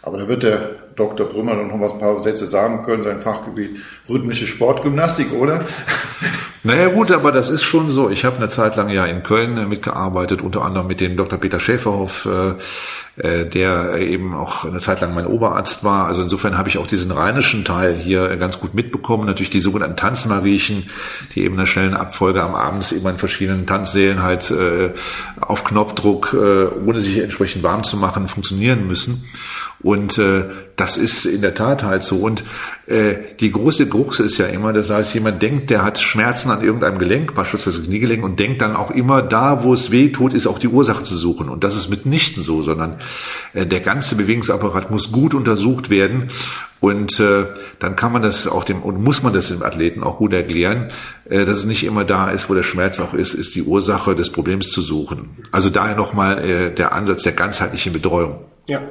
Aber 0.07 0.19
da 0.19 0.29
wird 0.29 0.43
der 0.43 0.69
Dr. 0.95 1.27
Brümmer 1.27 1.53
noch 1.55 1.81
was 1.81 1.91
ein 1.91 1.99
paar 1.99 2.17
Sätze 2.21 2.45
sagen 2.45 2.81
können, 2.81 3.03
sein 3.03 3.19
Fachgebiet 3.19 3.81
rhythmische 4.07 4.47
Sportgymnastik, 4.47 5.33
oder? 5.33 5.65
Naja 6.63 6.89
gut, 6.89 7.11
aber 7.11 7.31
das 7.31 7.49
ist 7.49 7.63
schon 7.63 7.87
so. 7.87 8.09
Ich 8.09 8.25
habe 8.25 8.35
eine 8.35 8.49
Zeit 8.49 8.75
lang 8.75 8.89
ja 8.89 9.05
in 9.05 9.23
Köln 9.23 9.57
äh, 9.57 9.65
mitgearbeitet, 9.65 10.41
unter 10.41 10.63
anderem 10.65 10.87
mit 10.87 10.99
dem 10.99 11.15
Dr. 11.15 11.39
Peter 11.39 11.61
Schäferhoff, 11.61 12.25
äh, 12.25 13.21
äh, 13.25 13.45
der 13.45 13.95
eben 13.99 14.33
auch 14.33 14.65
eine 14.65 14.79
Zeit 14.79 14.99
lang 14.99 15.13
mein 15.13 15.27
Oberarzt 15.27 15.85
war. 15.85 16.07
Also 16.07 16.23
insofern 16.23 16.57
habe 16.57 16.67
ich 16.67 16.77
auch 16.77 16.87
diesen 16.87 17.11
rheinischen 17.11 17.63
Teil 17.63 17.93
hier 17.93 18.35
ganz 18.35 18.59
gut 18.59 18.73
mitbekommen. 18.73 19.25
Natürlich 19.25 19.49
die 19.49 19.61
sogenannten 19.61 19.95
Tanzmariechen, 19.95 20.89
die 21.35 21.45
eben 21.45 21.55
eine 21.55 21.67
schnellen 21.67 21.93
Abfolge 21.93 22.43
am 22.43 22.53
Abend 22.53 22.91
eben 22.91 23.07
in 23.07 23.17
verschiedenen 23.17 23.65
Tanzsälen 23.65 24.21
halt 24.21 24.53
auf 25.39 25.63
Knopfdruck, 25.63 26.33
ohne 26.33 26.99
sich 26.99 27.17
entsprechend 27.19 27.63
warm 27.63 27.83
zu 27.83 27.95
machen, 27.97 28.27
funktionieren 28.27 28.87
müssen. 28.87 29.23
Und 29.81 30.17
äh, 30.17 30.45
das 30.75 30.97
ist 30.97 31.25
in 31.25 31.41
der 31.41 31.53
Tat 31.53 31.83
halt 31.83 32.03
so. 32.03 32.17
Und 32.17 32.43
äh, 32.87 33.15
die 33.39 33.51
große 33.51 33.87
Krux 33.87 34.19
ist 34.19 34.37
ja 34.37 34.47
immer, 34.47 34.73
das 34.73 34.89
heißt, 34.89 35.13
jemand 35.13 35.41
denkt, 35.41 35.69
der 35.69 35.83
hat 35.83 35.99
Schmerzen 35.99 36.49
an 36.49 36.63
irgendeinem 36.63 36.97
Gelenk, 36.97 37.35
beispielsweise 37.35 37.83
Kniegelenk, 37.83 38.23
und 38.23 38.39
denkt 38.39 38.61
dann 38.61 38.75
auch 38.75 38.91
immer, 38.91 39.21
da 39.21 39.63
wo 39.63 39.73
es 39.73 39.91
weh 39.91 40.09
tut, 40.09 40.33
ist 40.33 40.47
auch 40.47 40.57
die 40.57 40.67
Ursache 40.67 41.03
zu 41.03 41.15
suchen. 41.15 41.49
Und 41.49 41.63
das 41.63 41.75
ist 41.75 41.89
mitnichten 41.89 42.41
so, 42.41 42.63
sondern 42.63 42.97
äh, 43.53 43.65
der 43.65 43.81
ganze 43.81 44.15
Bewegungsapparat 44.15 44.89
muss 44.89 45.11
gut 45.11 45.33
untersucht 45.33 45.89
werden. 45.89 46.29
Und 46.79 47.19
äh, 47.19 47.45
dann 47.79 47.95
kann 47.95 48.11
man 48.11 48.21
das 48.21 48.47
auch 48.47 48.63
dem 48.63 48.83
und 48.83 49.03
muss 49.03 49.23
man 49.23 49.33
das 49.33 49.47
dem 49.47 49.63
Athleten 49.63 50.03
auch 50.03 50.17
gut 50.17 50.33
erklären, 50.33 50.91
äh, 51.27 51.45
dass 51.45 51.57
es 51.57 51.65
nicht 51.65 51.83
immer 51.83 52.03
da 52.03 52.29
ist, 52.29 52.49
wo 52.49 52.53
der 52.53 52.63
Schmerz 52.63 52.99
auch 52.99 53.13
ist, 53.13 53.33
ist 53.33 53.55
die 53.55 53.63
Ursache 53.63 54.15
des 54.15 54.31
Problems 54.31 54.69
zu 54.69 54.81
suchen. 54.81 55.43
Also 55.51 55.69
daher 55.69 55.95
nochmal 55.95 56.37
äh, 56.37 56.73
der 56.73 56.93
Ansatz 56.93 57.23
der 57.23 57.31
ganzheitlichen 57.31 57.93
Betreuung. 57.93 58.45
Ja. 58.67 58.81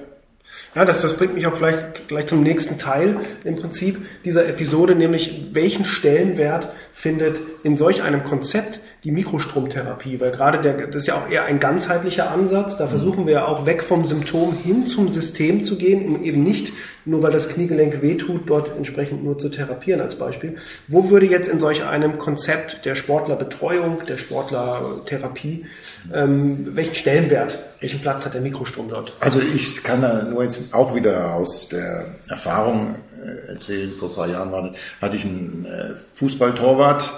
Ja, 0.76 0.85
das, 0.85 1.00
das 1.00 1.16
bringt 1.16 1.33
mich 1.33 1.47
auch 1.47 1.56
vielleicht 1.56 2.06
gleich 2.06 2.26
zum 2.26 2.42
nächsten 2.42 2.76
Teil 2.76 3.21
im 3.45 3.56
Prinzip 3.56 3.97
dieser 4.26 4.47
Episode, 4.47 4.95
nämlich 4.95 5.49
welchen 5.52 5.87
Stellenwert 5.87 6.68
findet 6.92 7.40
in 7.62 7.78
solch 7.78 8.02
einem 8.02 8.25
Konzept 8.25 8.80
die 9.02 9.11
Mikrostromtherapie, 9.11 10.21
weil 10.21 10.33
gerade 10.33 10.61
der, 10.61 10.87
das 10.88 10.97
ist 10.97 11.06
ja 11.06 11.14
auch 11.14 11.30
eher 11.30 11.47
ein 11.47 11.61
ganzheitlicher 11.61 12.30
Ansatz. 12.30 12.76
Da 12.76 12.88
versuchen 12.88 13.26
wir 13.26 13.33
ja 13.33 13.47
auch 13.47 13.64
weg 13.64 13.83
vom 13.83 14.04
Symptom 14.04 14.54
hin 14.54 14.87
zum 14.87 15.09
System 15.09 15.64
zu 15.64 15.78
gehen, 15.78 16.14
um 16.14 16.23
eben 16.23 16.45
nicht 16.45 16.75
nur 17.06 17.22
weil 17.22 17.32
das 17.32 17.48
Kniegelenk 17.48 18.02
wehtut, 18.02 18.42
dort 18.46 18.76
entsprechend 18.76 19.25
nur 19.25 19.38
zu 19.38 19.48
therapieren 19.48 20.00
als 20.00 20.16
Beispiel. 20.16 20.56
Wo 20.88 21.08
würde 21.08 21.26
jetzt 21.26 21.48
in 21.48 21.60
solch 21.60 21.84
einem 21.84 22.18
Konzept 22.18 22.84
der 22.84 22.96
Sportlerbetreuung, 22.96 24.04
der 24.06 24.16
Sportlertherapie, 24.16 25.66
ähm, 26.12 26.75
welchen 26.75 26.94
Stellenwert, 26.94 27.58
welchen 27.80 28.00
Platz 28.00 28.25
hat 28.25 28.34
der 28.34 28.40
Mikrostrom 28.40 28.88
dort? 28.88 29.14
Also 29.20 29.40
ich 29.40 29.82
kann 29.82 30.02
da 30.02 30.25
nur 30.25 30.42
jetzt 30.42 30.75
auch 30.75 30.94
wieder 30.94 31.34
aus 31.34 31.68
der 31.68 32.16
Erfahrung 32.28 32.96
äh, 33.25 33.52
erzählen. 33.52 33.92
Vor 33.96 34.10
ein 34.10 34.14
paar 34.14 34.28
Jahren 34.28 34.52
war, 34.52 34.72
hatte 35.00 35.16
ich 35.16 35.25
einen 35.25 35.64
äh, 35.64 35.94
Fußballtorwart, 36.14 37.10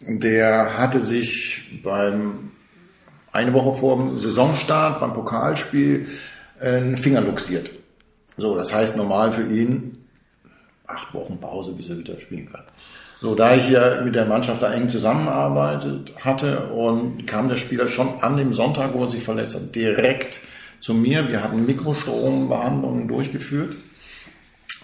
der 0.00 0.78
hatte 0.78 1.00
sich 1.00 1.80
beim 1.82 2.50
eine 3.32 3.52
Woche 3.52 3.78
vor 3.78 3.96
dem 3.96 4.18
Saisonstart 4.18 5.00
beim 5.00 5.12
Pokalspiel 5.12 6.06
einen 6.60 6.96
Finger 6.96 7.20
luxiert. 7.20 7.70
So, 8.38 8.56
das 8.56 8.72
heißt 8.72 8.96
normal 8.96 9.32
für 9.32 9.46
ihn 9.46 9.98
acht 10.86 11.12
Wochen 11.12 11.38
Pause, 11.38 11.72
bis 11.72 11.90
er 11.90 11.98
wieder 11.98 12.18
spielen 12.18 12.50
kann. 12.50 12.62
So, 13.20 13.34
da 13.34 13.56
ich 13.56 13.68
ja 13.68 14.00
mit 14.00 14.14
der 14.14 14.26
Mannschaft 14.26 14.62
da 14.62 14.72
eng 14.72 14.88
zusammenarbeitet 14.88 16.12
hatte 16.24 16.68
und 16.68 17.26
kam 17.26 17.48
der 17.48 17.56
Spieler 17.56 17.88
schon 17.88 18.22
an 18.22 18.36
dem 18.36 18.52
Sonntag, 18.52 18.94
wo 18.94 19.02
er 19.02 19.08
sich 19.08 19.24
verletzt 19.24 19.56
hat, 19.56 19.74
direkt 19.74 20.40
zu 20.78 20.94
mir. 20.94 21.28
Wir 21.28 21.42
hatten 21.42 21.66
Mikrostrombehandlungen 21.66 23.08
durchgeführt. 23.08 23.74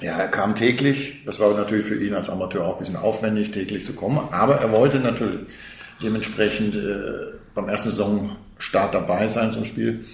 Ja, 0.00 0.18
er 0.18 0.28
kam 0.28 0.56
täglich. 0.56 1.22
Das 1.24 1.38
war 1.38 1.54
natürlich 1.54 1.86
für 1.86 1.94
ihn 1.94 2.14
als 2.14 2.28
Amateur 2.28 2.66
auch 2.66 2.72
ein 2.72 2.78
bisschen 2.78 2.96
aufwendig, 2.96 3.52
täglich 3.52 3.84
zu 3.84 3.92
kommen. 3.92 4.18
Aber 4.32 4.56
er 4.56 4.72
wollte 4.72 4.98
natürlich 4.98 5.46
dementsprechend 6.02 6.74
äh, 6.74 7.34
beim 7.54 7.68
ersten 7.68 7.90
Saisonstart 7.90 8.94
dabei 8.94 9.28
sein 9.28 9.52
zum 9.52 9.64
Spiel. 9.64 10.04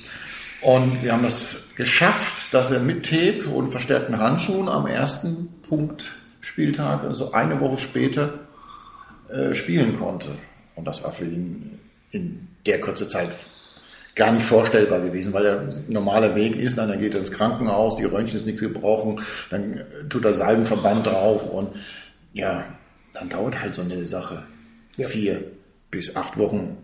Und 0.62 1.02
wir 1.02 1.12
haben 1.12 1.22
das 1.22 1.56
geschafft, 1.76 2.52
dass 2.52 2.70
er 2.70 2.80
mit 2.80 3.06
Tape 3.06 3.48
und 3.48 3.70
verstärkten 3.70 4.18
Handschuhen 4.18 4.68
am 4.68 4.86
ersten 4.86 5.48
Punkt 5.68 6.12
Spieltag, 6.40 7.04
also 7.04 7.32
eine 7.32 7.60
Woche 7.60 7.78
später, 7.78 8.40
äh, 9.28 9.54
spielen 9.54 9.96
konnte. 9.96 10.30
Und 10.74 10.86
das 10.86 11.02
war 11.02 11.12
für 11.12 11.24
ihn 11.24 11.78
in 12.10 12.48
der 12.66 12.80
kurze 12.80 13.08
Zeit 13.08 13.30
gar 14.14 14.32
nicht 14.32 14.44
vorstellbar 14.44 15.00
gewesen, 15.00 15.32
weil 15.32 15.44
der 15.44 15.68
normale 15.88 16.34
Weg 16.34 16.56
ist, 16.56 16.76
dann 16.76 16.98
geht 16.98 17.14
er 17.14 17.20
ins 17.20 17.30
Krankenhaus, 17.30 17.96
die 17.96 18.04
Röntgen 18.04 18.36
ist 18.36 18.46
nichts 18.46 18.60
gebrochen, 18.60 19.20
dann 19.50 19.82
tut 20.08 20.24
er 20.24 20.34
Salbenverband 20.34 21.06
drauf 21.06 21.46
und 21.46 21.70
ja, 22.32 22.64
dann 23.12 23.28
dauert 23.28 23.60
halt 23.60 23.74
so 23.74 23.82
eine 23.82 24.04
Sache 24.06 24.42
ja. 24.96 25.06
vier 25.06 25.44
bis 25.90 26.16
acht 26.16 26.36
Wochen. 26.38 26.76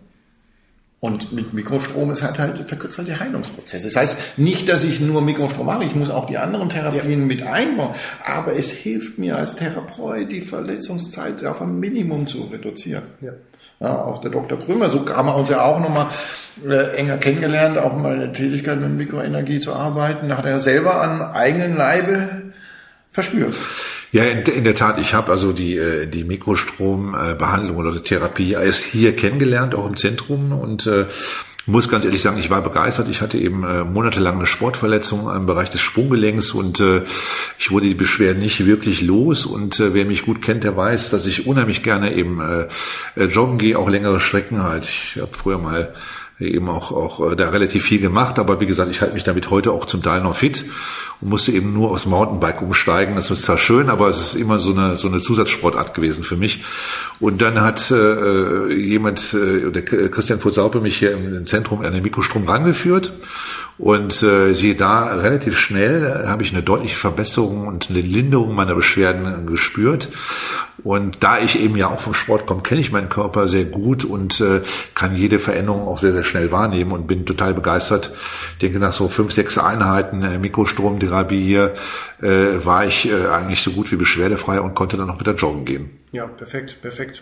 Und 0.99 1.31
mit 1.31 1.53
Mikrostrom 1.53 2.09
ist 2.09 2.23
halt 2.23 2.39
halt 2.39 2.57
verkürzt 2.57 2.97
halt 2.97 3.07
der 3.07 3.19
Heilungsprozess. 3.19 3.83
Das 3.83 3.95
heißt 3.95 4.37
nicht, 4.37 4.67
dass 4.67 4.83
ich 4.83 4.99
nur 4.99 5.21
Mikrostrom 5.21 5.67
mache, 5.67 5.83
ich 5.83 5.95
muss 5.95 6.09
auch 6.09 6.25
die 6.25 6.37
anderen 6.37 6.69
Therapien 6.69 7.19
ja. 7.21 7.25
mit 7.25 7.43
einbauen. 7.43 7.93
Aber 8.25 8.55
es 8.55 8.71
hilft 8.71 9.19
mir 9.19 9.37
als 9.37 9.55
Therapeut, 9.55 10.31
die 10.31 10.41
Verletzungszeit 10.41 11.45
auf 11.45 11.61
ein 11.61 11.79
Minimum 11.79 12.25
zu 12.25 12.45
reduzieren. 12.45 13.03
Ja 13.21 13.33
ja, 13.79 14.01
auch 14.01 14.19
der 14.19 14.31
Dr. 14.31 14.59
Krümer. 14.59 14.89
So 14.89 15.05
haben 15.07 15.27
wir 15.27 15.35
uns 15.35 15.49
ja 15.49 15.63
auch 15.63 15.79
nochmal 15.79 16.07
äh, 16.67 16.95
enger 16.97 17.17
kennengelernt, 17.17 17.77
auch 17.77 17.95
mal 17.95 18.13
eine 18.13 18.31
Tätigkeit 18.31 18.79
mit 18.79 18.89
Mikroenergie 18.91 19.59
zu 19.59 19.73
arbeiten. 19.73 20.29
Da 20.29 20.37
hat 20.37 20.45
er 20.45 20.51
ja 20.51 20.59
selber 20.59 21.01
an 21.01 21.21
eigenen 21.21 21.75
Leibe 21.75 22.53
verspürt. 23.09 23.55
Ja, 24.11 24.23
in, 24.23 24.39
in 24.43 24.63
der 24.63 24.75
Tat. 24.75 24.99
Ich 24.99 25.13
habe 25.13 25.31
also 25.31 25.51
die, 25.51 25.77
äh, 25.77 26.07
die 26.07 26.23
Mikrostrombehandlung 26.23 27.77
oder 27.77 28.03
Therapie 28.03 28.53
erst 28.53 28.83
hier 28.83 29.15
kennengelernt, 29.15 29.75
auch 29.75 29.85
im 29.85 29.97
Zentrum. 29.97 30.53
Und 30.53 30.87
äh, 30.87 31.05
muss 31.65 31.89
ganz 31.89 32.05
ehrlich 32.05 32.21
sagen, 32.21 32.39
ich 32.39 32.49
war 32.49 32.61
begeistert. 32.61 33.09
Ich 33.09 33.19
hatte 33.21 33.37
eben 33.37 33.65
äh, 33.65 33.83
monatelang 33.83 34.37
eine 34.37 34.45
Sportverletzung 34.45 35.29
im 35.35 35.45
Bereich 35.45 35.69
des 35.69 35.81
Sprunggelenks 35.81 36.51
und 36.51 36.79
äh, 36.79 37.01
ich 37.59 37.69
wurde 37.71 37.87
die 37.87 37.93
Beschwerden 37.93 38.41
nicht 38.41 38.65
wirklich 38.65 39.01
los. 39.01 39.45
Und 39.45 39.79
äh, 39.81 39.93
wer 39.93 40.05
mich 40.05 40.23
gut 40.23 40.41
kennt, 40.41 40.63
der 40.63 40.77
weiß, 40.77 41.09
dass 41.09 41.25
ich 41.25 41.45
unheimlich 41.45 41.83
gerne 41.83 42.13
eben 42.13 42.39
äh, 42.39 42.67
äh 43.21 43.25
joggen 43.25 43.57
gehe, 43.57 43.77
auch 43.77 43.89
längere 43.89 44.21
Strecken 44.21 44.63
halt. 44.63 44.85
Ich 44.87 45.21
habe 45.21 45.31
früher 45.33 45.57
mal 45.57 45.93
eben 46.39 46.69
auch, 46.69 46.91
auch 46.91 47.31
äh, 47.31 47.35
da 47.35 47.49
relativ 47.49 47.83
viel 47.83 47.99
gemacht, 47.99 48.39
aber 48.39 48.61
wie 48.61 48.67
gesagt, 48.67 48.89
ich 48.89 49.01
halte 49.01 49.15
mich 49.15 49.25
damit 49.25 49.49
heute 49.49 49.73
auch 49.73 49.85
zum 49.85 50.01
Teil 50.01 50.21
noch 50.21 50.35
fit 50.35 50.63
und 51.21 51.29
musste 51.29 51.51
eben 51.51 51.73
nur 51.73 51.91
aufs 51.91 52.05
Mountainbike 52.05 52.61
umsteigen. 52.61 53.15
Das 53.15 53.29
ist 53.29 53.41
zwar 53.41 53.57
schön, 53.57 53.89
aber 53.89 54.09
es 54.09 54.27
ist 54.27 54.35
immer 54.35 54.59
so 54.59 54.71
eine, 54.71 54.97
so 54.97 55.07
eine 55.07 55.19
Zusatzsportart 55.19 55.93
gewesen 55.93 56.23
für 56.23 56.37
mich. 56.37 56.63
Und 57.19 57.41
dann 57.41 57.61
hat 57.61 57.89
äh, 57.89 58.73
jemand, 58.73 59.33
äh, 59.33 59.71
der 59.71 59.83
Christian 59.83 60.39
Furzaupe, 60.39 60.79
mich 60.79 60.97
hier 60.97 61.11
im 61.13 61.45
Zentrum 61.45 61.81
an 61.81 61.93
den 61.93 62.03
Mikrostrom 62.03 62.47
rangeführt. 62.47 63.13
Und 63.77 64.23
äh, 64.23 64.53
siehe 64.55 64.75
da, 64.75 65.15
relativ 65.15 65.59
schnell 65.59 66.03
äh, 66.03 66.27
habe 66.27 66.41
ich 66.41 66.51
eine 66.51 66.63
deutliche 66.63 66.95
Verbesserung 66.95 67.67
und 67.67 67.89
eine 67.89 68.01
Linderung 68.01 68.55
meiner 68.55 68.73
Beschwerden 68.73 69.25
äh, 69.25 69.49
gespürt. 69.49 70.09
Und 70.83 71.23
da 71.23 71.39
ich 71.39 71.59
eben 71.59 71.75
ja 71.75 71.87
auch 71.87 71.99
vom 71.99 72.13
Sport 72.13 72.45
komme, 72.45 72.61
kenne 72.61 72.81
ich 72.81 72.91
meinen 72.91 73.09
Körper 73.09 73.47
sehr 73.47 73.65
gut 73.65 74.03
und 74.05 74.39
äh, 74.41 74.61
kann 74.95 75.15
jede 75.15 75.37
Veränderung 75.37 75.87
auch 75.87 75.99
sehr, 75.99 76.11
sehr 76.11 76.23
schnell 76.23 76.51
wahrnehmen 76.51 76.91
und 76.91 77.07
bin 77.07 77.25
total 77.25 77.53
begeistert. 77.53 78.13
Ich 78.53 78.59
denke, 78.59 78.79
nach 78.79 78.93
so 78.93 79.09
fünf, 79.09 79.31
sechs 79.31 79.57
Einheiten 79.57 80.23
äh, 80.23 80.37
Mikrostromtherapie 80.37 81.43
hier 81.43 81.75
äh, 82.21 82.63
war 82.63 82.85
ich 82.85 83.09
äh, 83.09 83.27
eigentlich 83.27 83.61
so 83.61 83.71
gut 83.71 83.91
wie 83.91 83.95
beschwerdefrei 83.95 84.61
und 84.61 84.75
konnte 84.75 84.97
dann 84.97 85.09
auch 85.09 85.19
wieder 85.19 85.33
joggen 85.33 85.65
gehen. 85.65 85.89
Ja, 86.11 86.25
perfekt, 86.25 86.81
perfekt. 86.81 87.21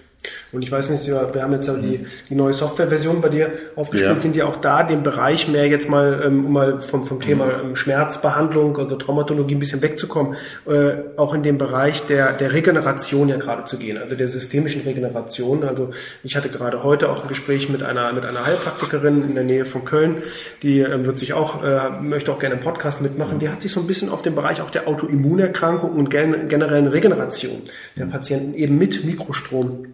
Und 0.51 0.61
ich 0.61 0.71
weiß 0.71 0.89
nicht, 0.91 1.07
wir 1.07 1.41
haben 1.41 1.53
jetzt 1.53 1.67
ja 1.67 1.75
die, 1.75 2.05
die 2.29 2.35
neue 2.35 2.53
Softwareversion 2.53 3.21
bei 3.21 3.29
dir 3.29 3.51
aufgespielt, 3.75 4.15
ja. 4.15 4.19
sind 4.19 4.35
ja 4.35 4.45
auch 4.45 4.55
da 4.57 4.83
den 4.83 5.03
Bereich 5.03 5.47
mehr 5.47 5.67
jetzt 5.67 5.89
mal, 5.89 6.23
ähm, 6.25 6.45
um 6.45 6.53
mal 6.53 6.81
vom, 6.81 7.03
vom 7.03 7.21
Thema 7.21 7.45
mhm. 7.45 7.51
Ähm, 7.65 7.75
Schmerzbehandlung, 7.75 8.77
also 8.77 8.95
Traumatologie 8.95 9.55
ein 9.55 9.59
bisschen 9.59 9.81
wegzukommen, 9.81 10.35
äh, 10.67 10.93
auch 11.17 11.33
in 11.33 11.43
dem 11.43 11.57
Bereich 11.57 12.03
der, 12.05 12.33
der 12.33 12.53
Regeneration 12.53 13.29
ja 13.29 13.37
gerade 13.37 13.65
zu 13.65 13.77
gehen, 13.77 13.97
also 13.97 14.15
der 14.15 14.27
systemischen 14.27 14.81
Regeneration. 14.81 15.63
Also 15.63 15.91
ich 16.23 16.35
hatte 16.35 16.49
gerade 16.49 16.83
heute 16.83 17.09
auch 17.09 17.23
ein 17.23 17.27
Gespräch 17.27 17.69
mit 17.69 17.83
einer, 17.83 18.13
mit 18.13 18.25
einer 18.25 18.45
Heilpraktikerin 18.45 19.23
in 19.27 19.35
der 19.35 19.43
Nähe 19.43 19.65
von 19.65 19.85
Köln, 19.85 20.23
die 20.63 20.79
äh, 20.79 21.05
wird 21.05 21.17
sich 21.17 21.33
auch, 21.33 21.63
äh, 21.63 22.01
möchte 22.01 22.31
auch 22.31 22.39
gerne 22.39 22.55
einen 22.55 22.63
Podcast 22.63 23.01
mitmachen, 23.01 23.39
die 23.39 23.49
hat 23.49 23.61
sich 23.61 23.71
so 23.71 23.79
ein 23.79 23.87
bisschen 23.87 24.09
auf 24.09 24.21
den 24.21 24.35
Bereich 24.35 24.61
auch 24.61 24.69
der 24.69 24.87
Autoimmunerkrankungen 24.87 25.97
und 25.97 26.09
gen 26.09 26.47
generellen 26.47 26.87
Regeneration 26.87 27.61
der 27.95 28.05
Patienten 28.05 28.53
eben 28.53 28.77
mit 28.77 29.03
Mikrostrom 29.05 29.87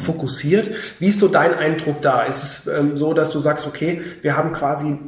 fokussiert. 0.00 0.70
Wie 0.98 1.08
ist 1.08 1.20
so 1.20 1.28
dein 1.28 1.54
Eindruck 1.54 2.02
da? 2.02 2.24
Ist 2.24 2.42
es 2.42 2.66
ähm, 2.66 2.96
so, 2.96 3.14
dass 3.14 3.30
du 3.30 3.40
sagst, 3.40 3.66
okay, 3.66 4.02
wir 4.22 4.36
haben 4.36 4.52
quasi 4.52 4.98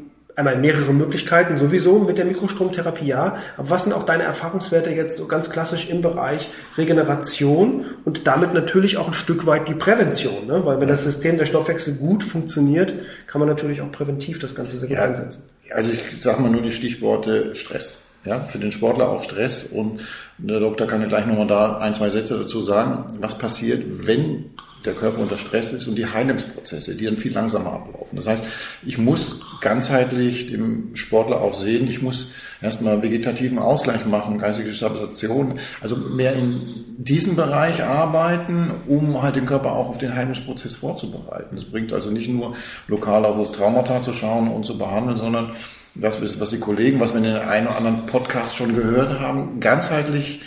einmal 0.41 0.57
mehrere 0.57 0.93
Möglichkeiten 0.93 1.59
sowieso 1.59 1.99
mit 1.99 2.19
der 2.19 2.25
Mikrostromtherapie, 2.25 3.07
ja. 3.07 3.37
Aber 3.57 3.71
was 3.71 3.85
sind 3.85 3.93
auch 3.93 4.05
deine 4.05 4.25
Erfahrungswerte 4.25 4.91
jetzt 4.91 5.17
so 5.17 5.27
ganz 5.27 5.51
klassisch 5.51 5.89
im 5.89 6.03
Bereich 6.03 6.49
Regeneration 6.77 7.85
und 8.05 8.27
damit 8.27 8.55
natürlich 8.55 8.97
auch 8.97 9.09
ein 9.09 9.15
Stück 9.15 9.47
weit 9.47 9.69
die 9.69 9.75
Prävention, 9.75 10.47
ne? 10.47 10.65
Weil 10.65 10.81
wenn 10.81 10.89
das 10.89 11.05
System 11.05 11.39
der 11.39 11.47
Stoffwechsel 11.47 11.95
gut 11.95 12.25
funktioniert, 12.25 12.95
kann 13.27 13.41
man 13.41 13.49
natürlich 13.49 13.81
auch 13.81 13.93
präventiv 13.93 14.39
das 14.39 14.55
Ganze 14.55 14.79
sehr 14.79 14.89
gut 14.89 14.97
ja, 14.97 15.05
einsetzen. 15.05 15.43
Also 15.73 15.91
ich 15.93 16.21
sage 16.21 16.43
mal 16.43 16.51
nur 16.51 16.63
die 16.63 16.73
Stichworte 16.73 17.55
Stress. 17.55 17.99
Ja, 18.25 18.45
für 18.45 18.59
den 18.59 18.71
Sportler 18.71 19.09
auch 19.09 19.25
Stress 19.25 19.65
und 19.65 20.03
der 20.37 20.61
Doktor 20.61 20.87
kann 20.87 21.01
ja 21.01 21.07
gleich 21.07 21.25
nochmal 21.25 21.47
da 21.47 21.79
ein, 21.79 21.95
zwei 21.95 22.11
Sätze 22.11 22.39
dazu 22.39 22.61
sagen, 22.61 23.05
was 23.19 23.39
passiert, 23.39 24.07
wenn 24.07 24.51
der 24.85 24.95
Körper 24.95 25.21
unter 25.21 25.37
Stress 25.37 25.73
ist 25.73 25.87
und 25.87 25.97
die 25.97 26.07
Heilungsprozesse, 26.07 26.97
die 26.97 27.05
dann 27.05 27.17
viel 27.17 27.33
langsamer 27.33 27.73
ablaufen. 27.73 28.17
Das 28.17 28.27
heißt, 28.27 28.45
ich 28.85 28.99
muss 28.99 29.41
ganzheitlich 29.61 30.51
dem 30.51 30.97
Sportler 30.97 31.41
auch 31.41 31.55
sehen, 31.55 31.89
ich 31.89 32.01
muss 32.01 32.33
erstmal 32.63 33.03
vegetativen 33.03 33.59
Ausgleich 33.59 34.07
machen, 34.07 34.39
geistige 34.39 34.73
Stabilisation, 34.73 35.59
also 35.81 35.97
mehr 35.97 36.35
in 36.35 36.85
diesem 36.97 37.37
Bereich 37.37 37.83
arbeiten, 37.83 38.71
um 38.87 39.23
halt 39.23 39.37
den 39.37 39.47
Körper 39.47 39.73
auch 39.73 39.91
auf 39.91 39.99
den 39.99 40.15
Heilungsprozess 40.15 40.77
vorzubereiten. 40.77 41.57
Das 41.57 41.67
bringt 41.67 41.93
also 41.93 42.11
nicht 42.11 42.29
nur 42.29 42.55
lokal 42.89 43.25
auf 43.25 43.39
das 43.39 43.53
Traumata 43.53 44.03
zu 44.03 44.13
schauen 44.13 44.49
und 44.49 44.65
zu 44.65 44.79
behandeln, 44.79 45.19
sondern 45.19 45.53
das, 45.95 46.41
was 46.41 46.51
die 46.51 46.61
Kollegen, 46.61 47.01
was 47.01 47.13
wir 47.13 47.19
in 47.19 47.25
den 47.25 47.37
einen 47.37 47.67
oder 47.67 47.77
anderen 47.77 48.07
Podcast 48.07 48.57
schon 48.57 48.75
gehört 48.75 49.19
haben, 49.19 49.61
ganzheitlich 49.61 50.41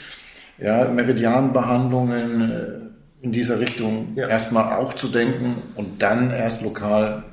ja, 0.57 0.85
Meridianbehandlungen, 0.85 2.92
in 3.23 3.31
dieser 3.31 3.59
Richtung 3.59 4.13
ja. 4.15 4.27
erstmal 4.27 4.77
auch 4.77 4.93
zu 4.93 5.07
denken 5.07 5.55
und 5.75 6.01
dann 6.01 6.29
erst 6.29 6.61
lokal 6.61 7.23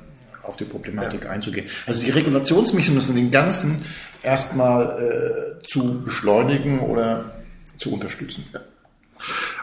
auf 0.41 0.55
die 0.55 0.63
Problematik 0.63 1.25
ja. 1.25 1.29
einzugehen. 1.29 1.67
Also 1.85 2.03
die 2.03 2.11
Regulationsmechanismen, 2.11 3.15
den 3.15 3.29
ganzen 3.29 3.83
erstmal 4.23 5.59
äh, 5.61 5.67
zu 5.67 6.01
beschleunigen 6.03 6.79
oder 6.79 7.25
zu 7.77 7.93
unterstützen. 7.93 8.45
Ja. 8.53 8.61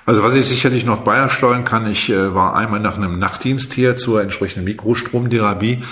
Also 0.04 0.23
was 0.23 0.35
ich 0.35 0.47
sicherlich 0.47 0.85
noch 0.85 1.02
beisteuern 1.02 1.64
kann, 1.64 1.90
ich 1.90 2.11
äh, 2.11 2.35
war 2.35 2.54
einmal 2.54 2.80
nach 2.80 2.97
einem 2.97 3.18
Nachtdienst 3.18 3.73
hier 3.73 3.97
zur 3.97 4.23
entsprechenden 4.23 4.64
Mikrostromtherapie 4.64 5.82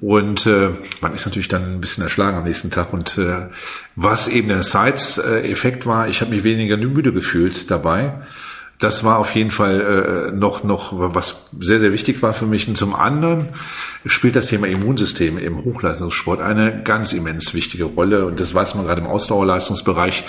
und 0.00 0.46
äh, 0.46 0.70
man 1.02 1.14
ist 1.14 1.26
natürlich 1.26 1.48
dann 1.48 1.74
ein 1.74 1.80
bisschen 1.80 2.02
erschlagen 2.02 2.38
am 2.38 2.44
nächsten 2.44 2.70
Tag. 2.70 2.92
Und 2.92 3.18
äh, 3.18 3.48
was 3.96 4.28
eben 4.28 4.48
der 4.48 4.62
Sides-Effekt 4.62 5.86
war, 5.86 6.08
ich 6.08 6.20
habe 6.20 6.32
mich 6.32 6.42
weniger 6.42 6.76
müde 6.76 7.12
gefühlt 7.12 7.70
dabei. 7.70 8.14
Das 8.80 9.04
war 9.04 9.18
auf 9.18 9.34
jeden 9.34 9.50
Fall 9.50 10.30
äh, 10.32 10.36
noch, 10.36 10.64
noch 10.64 10.92
was 11.14 11.50
sehr, 11.60 11.80
sehr 11.80 11.92
wichtig 11.92 12.22
war 12.22 12.34
für 12.34 12.46
mich. 12.46 12.66
Und 12.68 12.76
zum 12.76 12.94
anderen 12.94 13.48
spielt 14.04 14.36
das 14.36 14.48
Thema 14.48 14.66
Immunsystem 14.66 15.38
im 15.38 15.64
Hochleistungssport 15.64 16.40
eine 16.40 16.82
ganz 16.82 17.12
immens 17.12 17.54
wichtige 17.54 17.84
Rolle. 17.84 18.26
Und 18.26 18.40
das 18.40 18.52
weiß 18.52 18.74
man 18.74 18.86
gerade 18.86 19.00
im 19.00 19.06
Ausdauerleistungsbereich, 19.06 20.24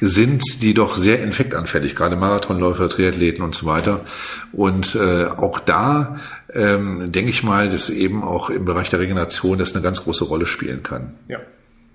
sind 0.00 0.42
die 0.62 0.74
doch 0.74 0.96
sehr 0.96 1.22
infektanfällig, 1.22 1.94
gerade 1.94 2.16
Marathonläufer, 2.16 2.88
Triathleten 2.88 3.44
und 3.44 3.54
so 3.54 3.66
weiter. 3.66 4.00
Und 4.52 4.94
äh, 4.96 5.26
auch 5.26 5.60
da 5.60 6.20
ähm, 6.52 7.12
denke 7.12 7.30
ich 7.30 7.42
mal, 7.42 7.68
dass 7.68 7.88
eben 7.88 8.22
auch 8.22 8.50
im 8.50 8.64
Bereich 8.64 8.90
der 8.90 9.00
Regeneration 9.00 9.58
das 9.58 9.74
eine 9.74 9.82
ganz 9.82 10.02
große 10.02 10.24
Rolle 10.24 10.46
spielen 10.46 10.82
kann. 10.82 11.14
Ja. 11.28 11.38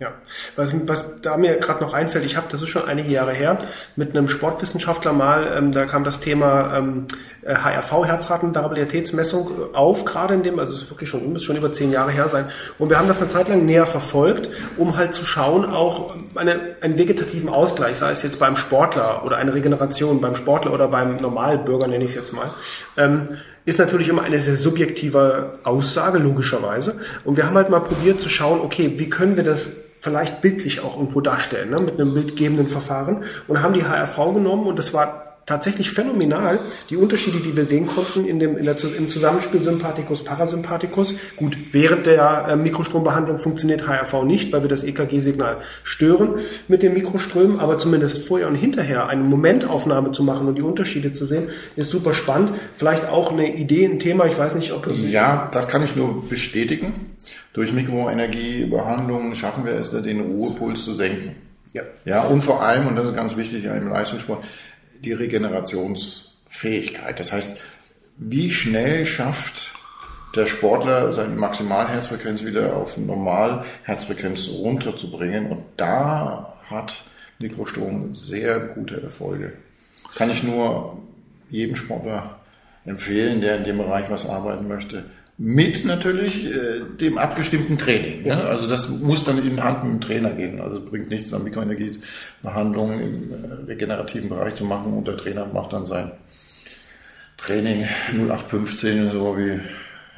Ja, 0.01 0.13
was, 0.55 0.73
was 0.87 1.21
da 1.21 1.37
mir 1.37 1.57
gerade 1.57 1.83
noch 1.83 1.93
einfällt, 1.93 2.25
ich 2.25 2.35
habe, 2.35 2.47
das 2.49 2.63
ist 2.63 2.69
schon 2.69 2.85
einige 2.85 3.11
Jahre 3.11 3.33
her, 3.33 3.59
mit 3.95 4.17
einem 4.17 4.27
Sportwissenschaftler 4.29 5.13
mal, 5.13 5.53
ähm, 5.55 5.73
da 5.73 5.85
kam 5.85 6.03
das 6.03 6.19
Thema 6.19 6.75
ähm, 6.75 7.05
HRV, 7.45 8.07
Herzratenvariabilitätsmessung, 8.07 9.75
auf, 9.75 10.03
gerade 10.05 10.33
in 10.33 10.41
dem, 10.41 10.57
also 10.57 10.73
es 10.73 10.81
ist 10.81 10.89
wirklich 10.89 11.07
schon, 11.07 11.31
muss 11.31 11.43
schon 11.43 11.55
über 11.55 11.71
zehn 11.71 11.91
Jahre 11.91 12.09
her 12.09 12.27
sein. 12.29 12.45
Und 12.79 12.89
wir 12.89 12.97
haben 12.97 13.07
das 13.07 13.19
eine 13.19 13.27
Zeit 13.27 13.47
lang 13.47 13.63
näher 13.63 13.85
verfolgt, 13.85 14.49
um 14.75 14.97
halt 14.97 15.13
zu 15.13 15.23
schauen, 15.23 15.65
auch 15.65 16.15
eine, 16.33 16.77
einen 16.81 16.97
vegetativen 16.97 17.49
Ausgleich, 17.49 17.97
sei 17.97 18.09
es 18.09 18.23
jetzt 18.23 18.39
beim 18.39 18.55
Sportler 18.55 19.23
oder 19.23 19.37
eine 19.37 19.53
Regeneration 19.53 20.19
beim 20.19 20.35
Sportler 20.35 20.73
oder 20.73 20.87
beim 20.87 21.17
Normalbürger, 21.17 21.85
nenne 21.85 22.05
ich 22.05 22.09
es 22.09 22.15
jetzt 22.15 22.33
mal. 22.33 22.55
Ähm, 22.97 23.37
ist 23.65 23.77
natürlich 23.77 24.09
immer 24.09 24.23
eine 24.23 24.39
sehr 24.39 24.55
subjektive 24.55 25.59
Aussage, 25.63 26.17
logischerweise. 26.17 26.95
Und 27.23 27.37
wir 27.37 27.45
haben 27.45 27.55
halt 27.55 27.69
mal 27.69 27.81
probiert 27.81 28.19
zu 28.19 28.29
schauen, 28.29 28.61
okay, 28.61 28.93
wie 28.95 29.07
können 29.07 29.37
wir 29.37 29.43
das 29.43 29.75
vielleicht 30.01 30.41
bildlich 30.41 30.81
auch 30.81 30.97
irgendwo 30.97 31.21
darstellen, 31.21 31.69
ne, 31.69 31.79
mit 31.79 31.99
einem 31.99 32.13
bildgebenden 32.13 32.67
Verfahren 32.67 33.23
und 33.47 33.61
haben 33.61 33.73
die 33.73 33.83
HRV 33.83 34.33
genommen 34.33 34.67
und 34.67 34.77
das 34.77 34.93
war 34.93 35.31
tatsächlich 35.45 35.91
phänomenal, 35.91 36.59
die 36.89 36.95
Unterschiede, 36.95 37.39
die 37.39 37.55
wir 37.55 37.65
sehen 37.65 37.87
konnten 37.87 38.25
in 38.25 38.39
dem, 38.39 38.57
in 38.57 38.65
der, 38.65 38.75
im 38.97 39.09
Zusammenspiel 39.09 39.63
Sympathikus-Parasympathikus. 39.63 41.15
Gut, 41.35 41.57
während 41.71 42.05
der 42.05 42.47
äh, 42.49 42.55
Mikrostrombehandlung 42.55 43.37
funktioniert 43.37 43.87
HRV 43.87 44.23
nicht, 44.23 44.53
weil 44.53 44.61
wir 44.61 44.69
das 44.69 44.83
EKG-Signal 44.83 45.57
stören 45.83 46.39
mit 46.67 46.83
den 46.83 46.93
Mikroströmen, 46.93 47.59
aber 47.59 47.79
zumindest 47.79 48.25
vorher 48.27 48.47
und 48.47 48.55
hinterher 48.55 49.07
eine 49.07 49.23
Momentaufnahme 49.23 50.11
zu 50.11 50.23
machen 50.23 50.47
und 50.47 50.55
die 50.55 50.61
Unterschiede 50.61 51.11
zu 51.11 51.25
sehen, 51.25 51.49
ist 51.75 51.91
super 51.91 52.13
spannend. 52.13 52.51
Vielleicht 52.75 53.07
auch 53.07 53.31
eine 53.31 53.55
Idee, 53.55 53.85
ein 53.85 53.99
Thema, 53.99 54.25
ich 54.27 54.37
weiß 54.37 54.55
nicht, 54.55 54.71
ob... 54.71 54.87
Ja, 54.87 55.49
das 55.51 55.67
kann 55.67 55.83
ich 55.83 55.95
nur 55.95 56.27
bestätigen. 56.29 57.17
Durch 57.53 57.73
Mikroenergiebehandlung 57.73 59.35
schaffen 59.35 59.65
wir 59.65 59.73
es, 59.73 59.91
den 59.91 60.21
Ruhepuls 60.21 60.85
zu 60.85 60.93
senken. 60.93 61.35
Ja. 61.73 61.83
ja, 62.05 62.23
und 62.23 62.41
vor 62.41 62.61
allem, 62.61 62.87
und 62.87 62.95
das 62.95 63.07
ist 63.07 63.15
ganz 63.15 63.35
wichtig 63.37 63.65
im 63.65 63.89
Leistungssport, 63.89 64.43
die 65.03 65.13
Regenerationsfähigkeit. 65.13 67.19
Das 67.19 67.31
heißt, 67.31 67.57
wie 68.17 68.51
schnell 68.51 69.05
schafft 69.05 69.73
der 70.35 70.47
Sportler 70.47 71.13
seine 71.13 71.35
Maximalherzfrequenz 71.35 72.43
wieder 72.43 72.75
auf 72.75 72.97
Normalherzfrequenz 72.97 74.49
runterzubringen? 74.49 75.47
Und 75.47 75.63
da 75.77 76.57
hat 76.69 77.03
Mikrostrom 77.39 78.13
sehr 78.15 78.59
gute 78.59 79.01
Erfolge. 79.01 79.53
Kann 80.15 80.29
ich 80.29 80.43
nur 80.43 80.97
jedem 81.49 81.75
Sportler 81.75 82.39
empfehlen, 82.85 83.41
der 83.41 83.57
in 83.57 83.63
dem 83.63 83.77
Bereich 83.77 84.09
was 84.09 84.27
arbeiten 84.27 84.67
möchte 84.67 85.05
mit 85.43 85.85
natürlich 85.85 86.45
äh, 86.45 86.81
dem 86.99 87.17
abgestimmten 87.17 87.75
Training. 87.75 88.21
Ne? 88.21 88.43
Also 88.43 88.67
das 88.67 88.87
muss 88.89 89.23
dann 89.23 89.43
in 89.43 89.63
Hand 89.63 89.83
mit 89.83 89.93
dem 89.93 90.01
Trainer 90.01 90.29
gehen. 90.29 90.61
Also 90.61 90.77
es 90.77 90.85
bringt 90.85 91.09
nichts, 91.09 91.33
eine 91.33 91.43
Mikroenergiebehandlung 91.43 92.99
im 92.99 93.33
äh, 93.33 93.53
regenerativen 93.65 94.29
Bereich 94.29 94.53
zu 94.53 94.65
machen 94.65 94.93
und 94.93 95.07
der 95.07 95.17
Trainer 95.17 95.47
macht 95.47 95.73
dann 95.73 95.87
sein 95.87 96.11
Training 97.37 97.87
0815, 98.11 99.09
so 99.09 99.35
wie 99.35 99.59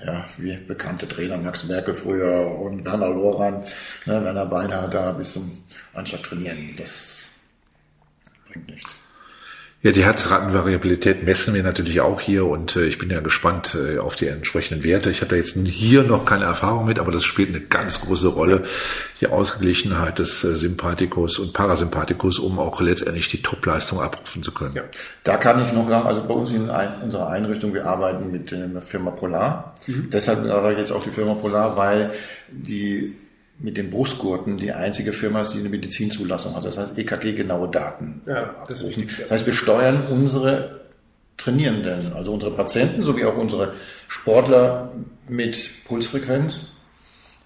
ja, 0.06 0.26
wie 0.38 0.58
bekannte 0.58 1.08
Trainer, 1.08 1.38
Max 1.38 1.64
Merkel 1.64 1.94
früher 1.94 2.60
und 2.60 2.84
Werner 2.84 3.08
Loran, 3.08 3.64
ne, 4.06 4.22
Werner 4.26 4.46
Beiner 4.46 4.90
da 4.90 5.14
bis 5.14 5.32
zum 5.32 5.64
Anschlag 5.94 6.24
trainieren. 6.24 6.76
Das 6.78 7.30
bringt 8.50 8.68
nichts. 8.68 9.03
Ja, 9.86 9.92
die 9.92 10.06
Herzratenvariabilität 10.06 11.26
messen 11.26 11.54
wir 11.54 11.62
natürlich 11.62 12.00
auch 12.00 12.22
hier 12.22 12.46
und 12.46 12.78
äh, 12.78 12.86
ich 12.86 13.00
bin 13.00 13.10
ja 13.10 13.20
gespannt 13.20 13.76
äh, 13.76 13.98
auf 13.98 14.16
die 14.16 14.28
entsprechenden 14.28 14.86
Werte. 14.86 15.12
Ich 15.12 15.20
habe 15.20 15.32
da 15.32 15.36
jetzt 15.36 15.58
hier 15.58 16.04
noch 16.04 16.24
keine 16.24 16.46
Erfahrung 16.46 16.86
mit, 16.86 17.00
aber 17.00 17.12
das 17.12 17.26
spielt 17.26 17.50
eine 17.50 17.60
ganz 17.60 18.00
große 18.00 18.30
Rolle, 18.30 18.64
die 19.20 19.28
Ausgeglichenheit 19.28 20.20
des 20.20 20.42
äh, 20.46 20.56
Sympathikus 20.56 21.38
und 21.38 21.52
Parasympathikus, 21.52 22.40
um 22.40 22.60
auch 22.60 22.80
letztendlich 22.80 23.28
die 23.28 23.42
Topleistung 23.42 24.00
abrufen 24.00 24.42
zu 24.42 24.54
können. 24.54 24.74
Ja. 24.74 24.84
Da 25.26 25.36
kann 25.36 25.62
ich 25.66 25.74
noch 25.74 25.90
sagen, 25.90 26.08
also 26.08 26.24
bei 26.24 26.34
uns 26.34 26.54
in 26.54 26.70
ein, 26.70 27.02
unserer 27.02 27.28
Einrichtung, 27.28 27.74
wir 27.74 27.86
arbeiten 27.86 28.32
mit 28.32 28.52
der 28.52 28.82
Firma 28.82 29.12
Polar. 29.12 29.76
Mhm. 29.86 30.10
Deshalb 30.14 30.46
sage 30.46 30.72
ich 30.72 30.80
jetzt 30.80 30.94
auch 30.94 31.04
die 31.04 31.12
Firma 31.12 31.34
Polar, 31.34 31.76
weil 31.76 32.12
die 32.50 33.18
mit 33.64 33.78
den 33.78 33.90
Brustgurten 33.90 34.58
die 34.58 34.74
einzige 34.74 35.14
Firma 35.14 35.42
ist, 35.42 35.54
die 35.54 35.60
eine 35.60 35.70
Medizinzulassung 35.70 36.54
hat. 36.54 36.66
Das 36.66 36.78
heißt 36.78 36.98
EKG-genaue 36.98 37.70
Daten. 37.70 38.22
Ja, 38.26 38.54
das, 38.68 38.82
ist 38.82 38.98
wichtig, 38.98 39.18
das 39.22 39.32
heißt, 39.32 39.46
wir 39.46 39.54
steuern 39.54 40.08
unsere 40.08 40.82
Trainierenden, 41.38 42.14
also 42.14 42.34
unsere 42.34 42.52
Patienten 42.52 43.04
sowie 43.04 43.24
auch 43.24 43.38
unsere 43.38 43.74
Sportler 44.10 44.92
mit 45.30 45.70
Pulsfrequenz. 45.86 46.68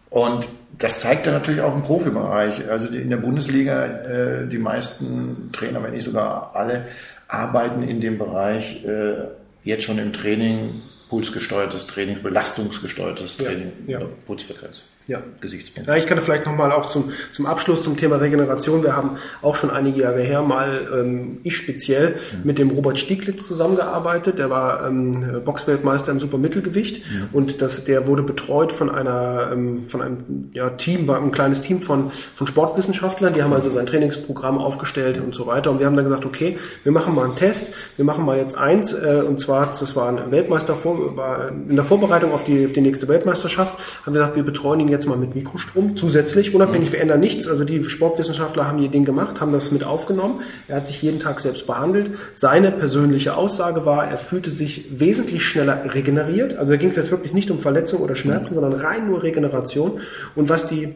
Und 0.10 0.50
das 0.80 1.02
zeigt 1.02 1.28
dann 1.28 1.36
natürlich 1.36 1.62
auch 1.62 1.76
im 1.76 1.84
Profibereich. 1.84 2.68
Also 2.68 2.88
in 2.88 3.12
der 3.12 3.18
Bundesliga, 3.18 3.86
äh, 3.86 4.48
die 4.48 4.58
meisten 4.58 5.52
Trainer, 5.54 5.84
wenn 5.84 5.92
nicht 5.92 6.04
sogar 6.04 6.56
alle, 6.56 6.88
arbeiten 7.28 7.84
in 7.84 8.02
dem 8.02 8.18
Bereich 8.18 8.84
äh, 8.84 9.28
jetzt 9.64 9.84
schon 9.84 10.00
im 10.00 10.14
Training, 10.14 10.82
pulsgesteuertes 11.10 11.86
Training, 11.86 12.24
belastungsgesteuertes 12.24 13.38
Training, 13.38 13.72
ja, 13.86 14.00
ja. 14.00 14.08
Pulsfrequenz 14.26 14.84
ja. 15.08 15.22
Gesichtspunkt. 15.40 15.88
Ja, 15.88 15.96
ich 15.96 16.06
kann 16.06 16.20
vielleicht 16.20 16.46
nochmal 16.46 16.72
auch 16.72 16.88
zum, 16.90 17.12
zum 17.32 17.46
Abschluss 17.46 17.84
zum 17.84 17.98
Thema 17.98 18.18
Regeneration. 18.18 18.84
Wir 18.84 18.96
haben 18.96 19.18
auch 19.42 19.56
schon 19.56 19.70
einige 19.70 20.02
Jahre 20.02 20.22
her 20.22 20.42
mal, 20.42 20.88
ähm, 20.94 21.38
ich 21.44 21.56
speziell, 21.56 22.10
mhm. 22.10 22.40
mit 22.44 22.58
dem 22.58 22.70
Robert 22.70 23.00
Stieglitz 23.00 23.48
zusammengearbeitet. 23.48 24.38
Der 24.40 24.50
war 24.50 24.86
ähm, 24.86 25.42
Boxweltmeister 25.44 26.12
im 26.12 26.20
Supermittelgewicht 26.20 27.04
mhm. 27.10 27.30
und 27.32 27.62
das, 27.62 27.86
der 27.86 28.08
wurde 28.08 28.24
betreut 28.24 28.72
von 28.72 28.90
einer, 28.90 29.50
ähm, 29.52 29.88
von 29.88 30.02
einem 30.02 30.52
ja, 30.54 30.70
Team, 30.72 31.08
war 31.08 31.22
ein 31.22 31.32
kleines 31.32 31.62
Team 31.62 31.82
von, 31.82 32.12
von 32.36 32.48
Sportwissenschaftlern. 32.48 33.34
Die 33.34 33.44
haben 33.44 33.54
also 33.54 33.70
sein 33.70 33.86
Trainingsprogramm 33.86 34.58
aufgestellt 34.58 35.20
und 35.20 35.34
so 35.34 35.48
weiter. 35.48 35.72
Und 35.72 35.80
wir 35.80 35.86
haben 35.86 35.96
dann 35.96 36.06
gesagt, 36.06 36.26
okay, 36.26 36.58
wir 36.84 36.92
machen 36.92 37.16
mal 37.16 37.26
einen 37.26 37.36
Test. 37.36 37.74
Wir 37.96 38.06
machen 38.06 38.26
mal 38.26 38.38
jetzt 38.38 38.58
eins, 38.58 38.94
äh, 38.94 39.24
und 39.26 39.40
zwar, 39.40 39.68
das 39.68 39.96
war 39.96 40.10
ein 40.10 40.32
Weltmeister, 40.32 40.76
vor, 40.76 41.16
war 41.16 41.50
in 41.50 41.76
der 41.76 41.86
Vorbereitung 41.86 42.34
auf 42.34 42.44
die, 42.44 42.66
auf 42.66 42.74
die 42.74 42.82
nächste 42.82 43.08
Weltmeisterschaft, 43.08 43.74
haben 44.06 44.14
wir 44.14 44.20
gesagt, 44.20 44.36
wir 44.36 44.44
betreuen 44.44 44.80
ihn 44.80 44.88
jetzt 44.88 44.97
jetzt 44.98 45.08
mal 45.08 45.18
mit 45.18 45.36
Mikrostrom 45.36 45.96
zusätzlich, 45.96 46.54
unabhängig, 46.54 46.92
wir 46.92 47.00
ändern 47.00 47.20
nichts. 47.20 47.48
Also 47.48 47.64
die 47.64 47.84
Sportwissenschaftler 47.84 48.68
haben 48.68 48.80
ihr 48.80 48.90
Ding 48.90 49.06
gemacht, 49.06 49.40
haben 49.40 49.52
das 49.52 49.72
mit 49.72 49.84
aufgenommen. 49.84 50.42
Er 50.68 50.78
hat 50.78 50.88
sich 50.88 51.02
jeden 51.02 51.20
Tag 51.20 51.40
selbst 51.40 51.68
behandelt. 51.68 52.12
Seine 52.34 52.72
persönliche 52.72 53.38
Aussage 53.38 53.86
war, 53.86 54.08
er 54.10 54.18
fühlte 54.18 54.50
sich 54.50 55.00
wesentlich 55.00 55.46
schneller 55.46 55.94
regeneriert. 55.94 56.58
Also 56.58 56.74
da 56.74 56.78
ging 56.78 56.90
es 56.90 56.96
jetzt 56.96 57.12
wirklich 57.12 57.34
nicht 57.34 57.52
um 57.52 57.60
Verletzung 57.60 58.02
oder 58.02 58.16
Schmerzen, 58.16 58.56
sondern 58.56 58.74
rein 58.74 59.08
nur 59.08 59.22
Regeneration. 59.22 60.02
Und 60.36 60.50
was 60.50 60.68
die 60.68 60.96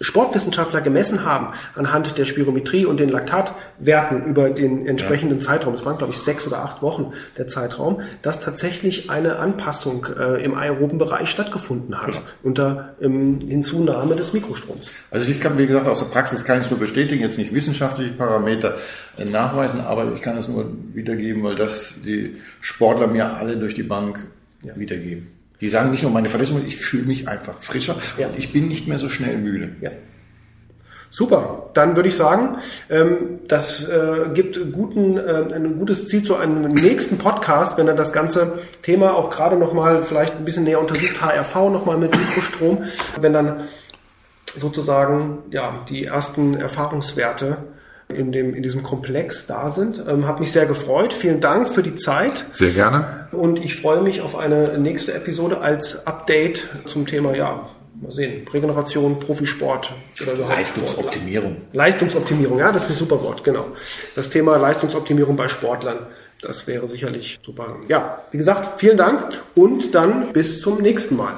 Sportwissenschaftler 0.00 0.80
gemessen 0.80 1.24
haben 1.24 1.48
anhand 1.74 2.16
der 2.16 2.24
Spirometrie 2.24 2.86
und 2.86 2.98
den 2.98 3.10
Laktatwerten 3.10 4.24
über 4.24 4.50
den 4.50 4.86
entsprechenden 4.86 5.38
ja. 5.38 5.44
Zeitraum, 5.44 5.74
es 5.74 5.84
waren 5.84 5.98
glaube 5.98 6.12
ich 6.12 6.18
sechs 6.18 6.46
oder 6.46 6.58
acht 6.64 6.82
Wochen 6.82 7.12
der 7.36 7.46
Zeitraum, 7.46 8.00
dass 8.22 8.40
tatsächlich 8.40 9.10
eine 9.10 9.36
Anpassung 9.36 10.06
äh, 10.18 10.42
im 10.42 10.54
aeroben 10.54 10.98
Bereich 10.98 11.28
stattgefunden 11.28 12.00
hat 12.00 12.14
ja. 12.14 12.22
unter 12.42 12.94
ähm, 13.00 13.40
Hinzunahme 13.40 14.16
des 14.16 14.32
Mikrostroms. 14.32 14.90
Also 15.10 15.30
ich 15.30 15.40
kann, 15.40 15.58
wie 15.58 15.66
gesagt, 15.66 15.86
aus 15.86 15.98
der 15.98 16.06
Praxis 16.06 16.44
kann 16.44 16.60
ich 16.60 16.70
nur 16.70 16.80
bestätigen, 16.80 17.22
jetzt 17.22 17.38
nicht 17.38 17.54
wissenschaftliche 17.54 18.12
Parameter 18.12 18.76
äh, 19.18 19.24
nachweisen, 19.26 19.80
aber 19.80 20.14
ich 20.14 20.22
kann 20.22 20.38
es 20.38 20.48
nur 20.48 20.72
wiedergeben, 20.94 21.42
weil 21.42 21.56
das 21.56 21.94
die 22.04 22.36
Sportler 22.60 23.06
mir 23.06 23.34
alle 23.34 23.56
durch 23.56 23.74
die 23.74 23.82
Bank 23.82 24.26
ja. 24.62 24.74
wiedergeben. 24.76 25.39
Die 25.60 25.68
sagen 25.68 25.90
nicht 25.90 26.02
nur 26.02 26.12
meine 26.12 26.28
Verletzung, 26.28 26.62
ich 26.66 26.76
fühle 26.76 27.04
mich 27.04 27.28
einfach 27.28 27.54
frischer 27.60 27.96
ja. 28.18 28.28
und 28.28 28.38
ich 28.38 28.52
bin 28.52 28.68
nicht 28.68 28.88
mehr 28.88 28.98
so 28.98 29.08
schnell 29.08 29.36
müde. 29.38 29.76
Ja. 29.80 29.90
Super, 31.12 31.70
dann 31.74 31.96
würde 31.96 32.08
ich 32.08 32.14
sagen, 32.14 32.58
ähm, 32.88 33.40
das 33.48 33.86
äh, 33.88 34.28
gibt 34.32 34.60
guten, 34.72 35.16
äh, 35.16 35.44
ein 35.52 35.76
gutes 35.76 36.06
Ziel 36.06 36.22
zu 36.22 36.36
einem 36.36 36.68
nächsten 36.68 37.18
Podcast, 37.18 37.76
wenn 37.76 37.88
er 37.88 37.94
das 37.94 38.12
ganze 38.12 38.60
Thema 38.82 39.14
auch 39.14 39.30
gerade 39.30 39.56
nochmal 39.56 40.04
vielleicht 40.04 40.36
ein 40.36 40.44
bisschen 40.44 40.64
näher 40.64 40.80
untersucht, 40.80 41.20
HRV 41.20 41.54
nochmal 41.70 41.98
mit 41.98 42.12
Mikrostrom, 42.12 42.84
wenn 43.20 43.32
dann 43.32 43.64
sozusagen 44.56 45.38
ja 45.50 45.84
die 45.88 46.04
ersten 46.04 46.54
Erfahrungswerte 46.54 47.58
in, 48.10 48.32
dem, 48.32 48.54
in 48.54 48.62
diesem 48.62 48.82
Komplex 48.82 49.46
da 49.46 49.70
sind. 49.70 50.04
Ähm, 50.06 50.26
Habe 50.26 50.40
mich 50.40 50.52
sehr 50.52 50.66
gefreut. 50.66 51.12
Vielen 51.12 51.40
Dank 51.40 51.68
für 51.68 51.82
die 51.82 51.96
Zeit. 51.96 52.44
Sehr 52.50 52.70
gerne. 52.70 53.28
Und 53.32 53.64
ich 53.64 53.76
freue 53.76 54.02
mich 54.02 54.20
auf 54.20 54.36
eine 54.36 54.78
nächste 54.78 55.14
Episode 55.14 55.60
als 55.60 56.06
Update 56.06 56.68
zum 56.86 57.06
Thema, 57.06 57.34
ja, 57.34 57.68
mal 58.00 58.12
sehen, 58.12 58.46
Regeneration, 58.48 59.18
Profisport 59.20 59.92
oder 60.22 60.32
überhaupt 60.32 60.56
Leistungsoptimierung. 60.56 61.56
Leistungsoptimierung, 61.72 62.58
ja, 62.58 62.72
das 62.72 62.84
ist 62.84 62.90
ein 62.90 62.96
super 62.96 63.22
Wort, 63.22 63.44
genau. 63.44 63.66
Das 64.14 64.30
Thema 64.30 64.56
Leistungsoptimierung 64.56 65.36
bei 65.36 65.48
Sportlern. 65.48 66.06
Das 66.42 66.66
wäre 66.66 66.88
sicherlich 66.88 67.38
super. 67.44 67.76
Ja, 67.88 68.22
wie 68.30 68.38
gesagt, 68.38 68.80
vielen 68.80 68.96
Dank 68.96 69.42
und 69.54 69.94
dann 69.94 70.32
bis 70.32 70.60
zum 70.62 70.80
nächsten 70.80 71.16
Mal. 71.16 71.34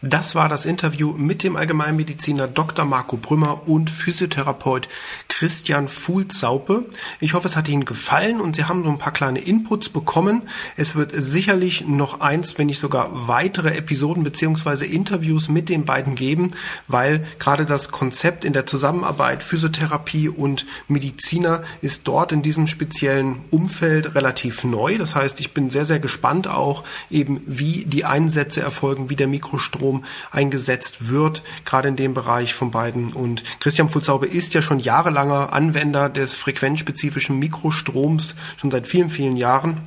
Das 0.00 0.36
war 0.36 0.48
das 0.48 0.64
Interview 0.64 1.12
mit 1.16 1.42
dem 1.42 1.56
Allgemeinmediziner 1.56 2.46
Dr. 2.46 2.84
Marco 2.84 3.16
Brümmer 3.16 3.66
und 3.66 3.90
Physiotherapeut 3.90 4.88
Christian 5.26 5.88
Fuhlsaupe. 5.88 6.84
Ich 7.18 7.34
hoffe, 7.34 7.48
es 7.48 7.56
hat 7.56 7.68
Ihnen 7.68 7.84
gefallen 7.84 8.40
und 8.40 8.54
Sie 8.54 8.64
haben 8.64 8.84
so 8.84 8.90
ein 8.90 8.98
paar 8.98 9.12
kleine 9.12 9.40
Inputs 9.40 9.88
bekommen. 9.88 10.42
Es 10.76 10.94
wird 10.94 11.12
sicherlich 11.16 11.84
noch 11.88 12.20
eins, 12.20 12.58
wenn 12.58 12.68
nicht 12.68 12.78
sogar 12.78 13.26
weitere 13.26 13.76
Episoden 13.76 14.22
beziehungsweise 14.22 14.86
Interviews 14.86 15.48
mit 15.48 15.68
den 15.68 15.84
beiden 15.84 16.14
geben, 16.14 16.46
weil 16.86 17.26
gerade 17.40 17.66
das 17.66 17.90
Konzept 17.90 18.44
in 18.44 18.52
der 18.52 18.66
Zusammenarbeit 18.66 19.42
Physiotherapie 19.42 20.28
und 20.28 20.64
Mediziner 20.86 21.62
ist 21.80 22.06
dort 22.06 22.30
in 22.30 22.42
diesem 22.42 22.68
speziellen 22.68 23.40
Umfeld 23.50 24.14
relativ 24.14 24.62
neu. 24.62 24.96
Das 24.96 25.16
heißt, 25.16 25.40
ich 25.40 25.54
bin 25.54 25.70
sehr, 25.70 25.84
sehr 25.84 25.98
gespannt 25.98 26.46
auch 26.46 26.84
eben, 27.10 27.42
wie 27.46 27.84
die 27.84 28.04
Einsätze 28.04 28.60
erfolgen, 28.60 29.10
wie 29.10 29.16
der 29.16 29.26
Mikrostrom 29.26 29.87
Strom 29.88 30.04
eingesetzt 30.30 31.08
wird, 31.08 31.42
gerade 31.64 31.88
in 31.88 31.96
dem 31.96 32.14
Bereich 32.14 32.54
von 32.54 32.70
beiden. 32.70 33.12
Und 33.12 33.42
Christian 33.60 33.88
Fulzaube 33.88 34.26
ist 34.26 34.54
ja 34.54 34.62
schon 34.62 34.80
jahrelanger 34.80 35.52
Anwender 35.52 36.08
des 36.08 36.34
frequenzspezifischen 36.34 37.38
Mikrostroms, 37.38 38.34
schon 38.56 38.70
seit 38.70 38.86
vielen, 38.86 39.10
vielen 39.10 39.36
Jahren 39.36 39.80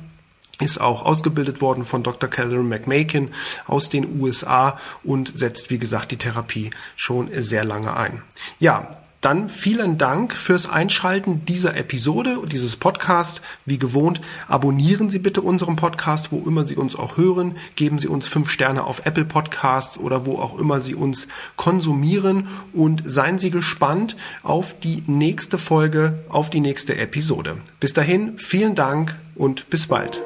ist 0.60 0.80
auch 0.80 1.04
ausgebildet 1.04 1.60
worden 1.60 1.84
von 1.84 2.04
Dr. 2.04 2.30
Calvin 2.30 2.68
McMakin 2.68 3.30
aus 3.66 3.88
den 3.88 4.20
USA 4.20 4.78
und 5.02 5.36
setzt, 5.36 5.70
wie 5.70 5.78
gesagt, 5.78 6.12
die 6.12 6.18
Therapie 6.18 6.70
schon 6.94 7.30
sehr 7.42 7.64
lange 7.64 7.96
ein. 7.96 8.22
Ja, 8.60 8.88
dann 9.22 9.48
vielen 9.48 9.98
Dank 9.98 10.34
fürs 10.34 10.68
Einschalten 10.68 11.44
dieser 11.46 11.76
Episode, 11.76 12.38
dieses 12.50 12.76
Podcast. 12.76 13.40
Wie 13.64 13.78
gewohnt, 13.78 14.20
abonnieren 14.48 15.08
Sie 15.10 15.20
bitte 15.20 15.40
unseren 15.40 15.76
Podcast, 15.76 16.32
wo 16.32 16.42
immer 16.46 16.64
Sie 16.64 16.76
uns 16.76 16.96
auch 16.96 17.16
hören. 17.16 17.56
Geben 17.76 17.98
Sie 17.98 18.08
uns 18.08 18.26
fünf 18.26 18.50
Sterne 18.50 18.84
auf 18.84 19.06
Apple 19.06 19.24
Podcasts 19.24 19.96
oder 19.96 20.26
wo 20.26 20.38
auch 20.38 20.58
immer 20.58 20.80
Sie 20.80 20.94
uns 20.94 21.28
konsumieren 21.56 22.48
und 22.72 23.04
seien 23.06 23.38
Sie 23.38 23.50
gespannt 23.50 24.16
auf 24.42 24.78
die 24.78 25.04
nächste 25.06 25.56
Folge, 25.56 26.18
auf 26.28 26.50
die 26.50 26.60
nächste 26.60 26.96
Episode. 26.96 27.58
Bis 27.78 27.92
dahin, 27.94 28.36
vielen 28.38 28.74
Dank 28.74 29.16
und 29.36 29.70
bis 29.70 29.86
bald. 29.86 30.20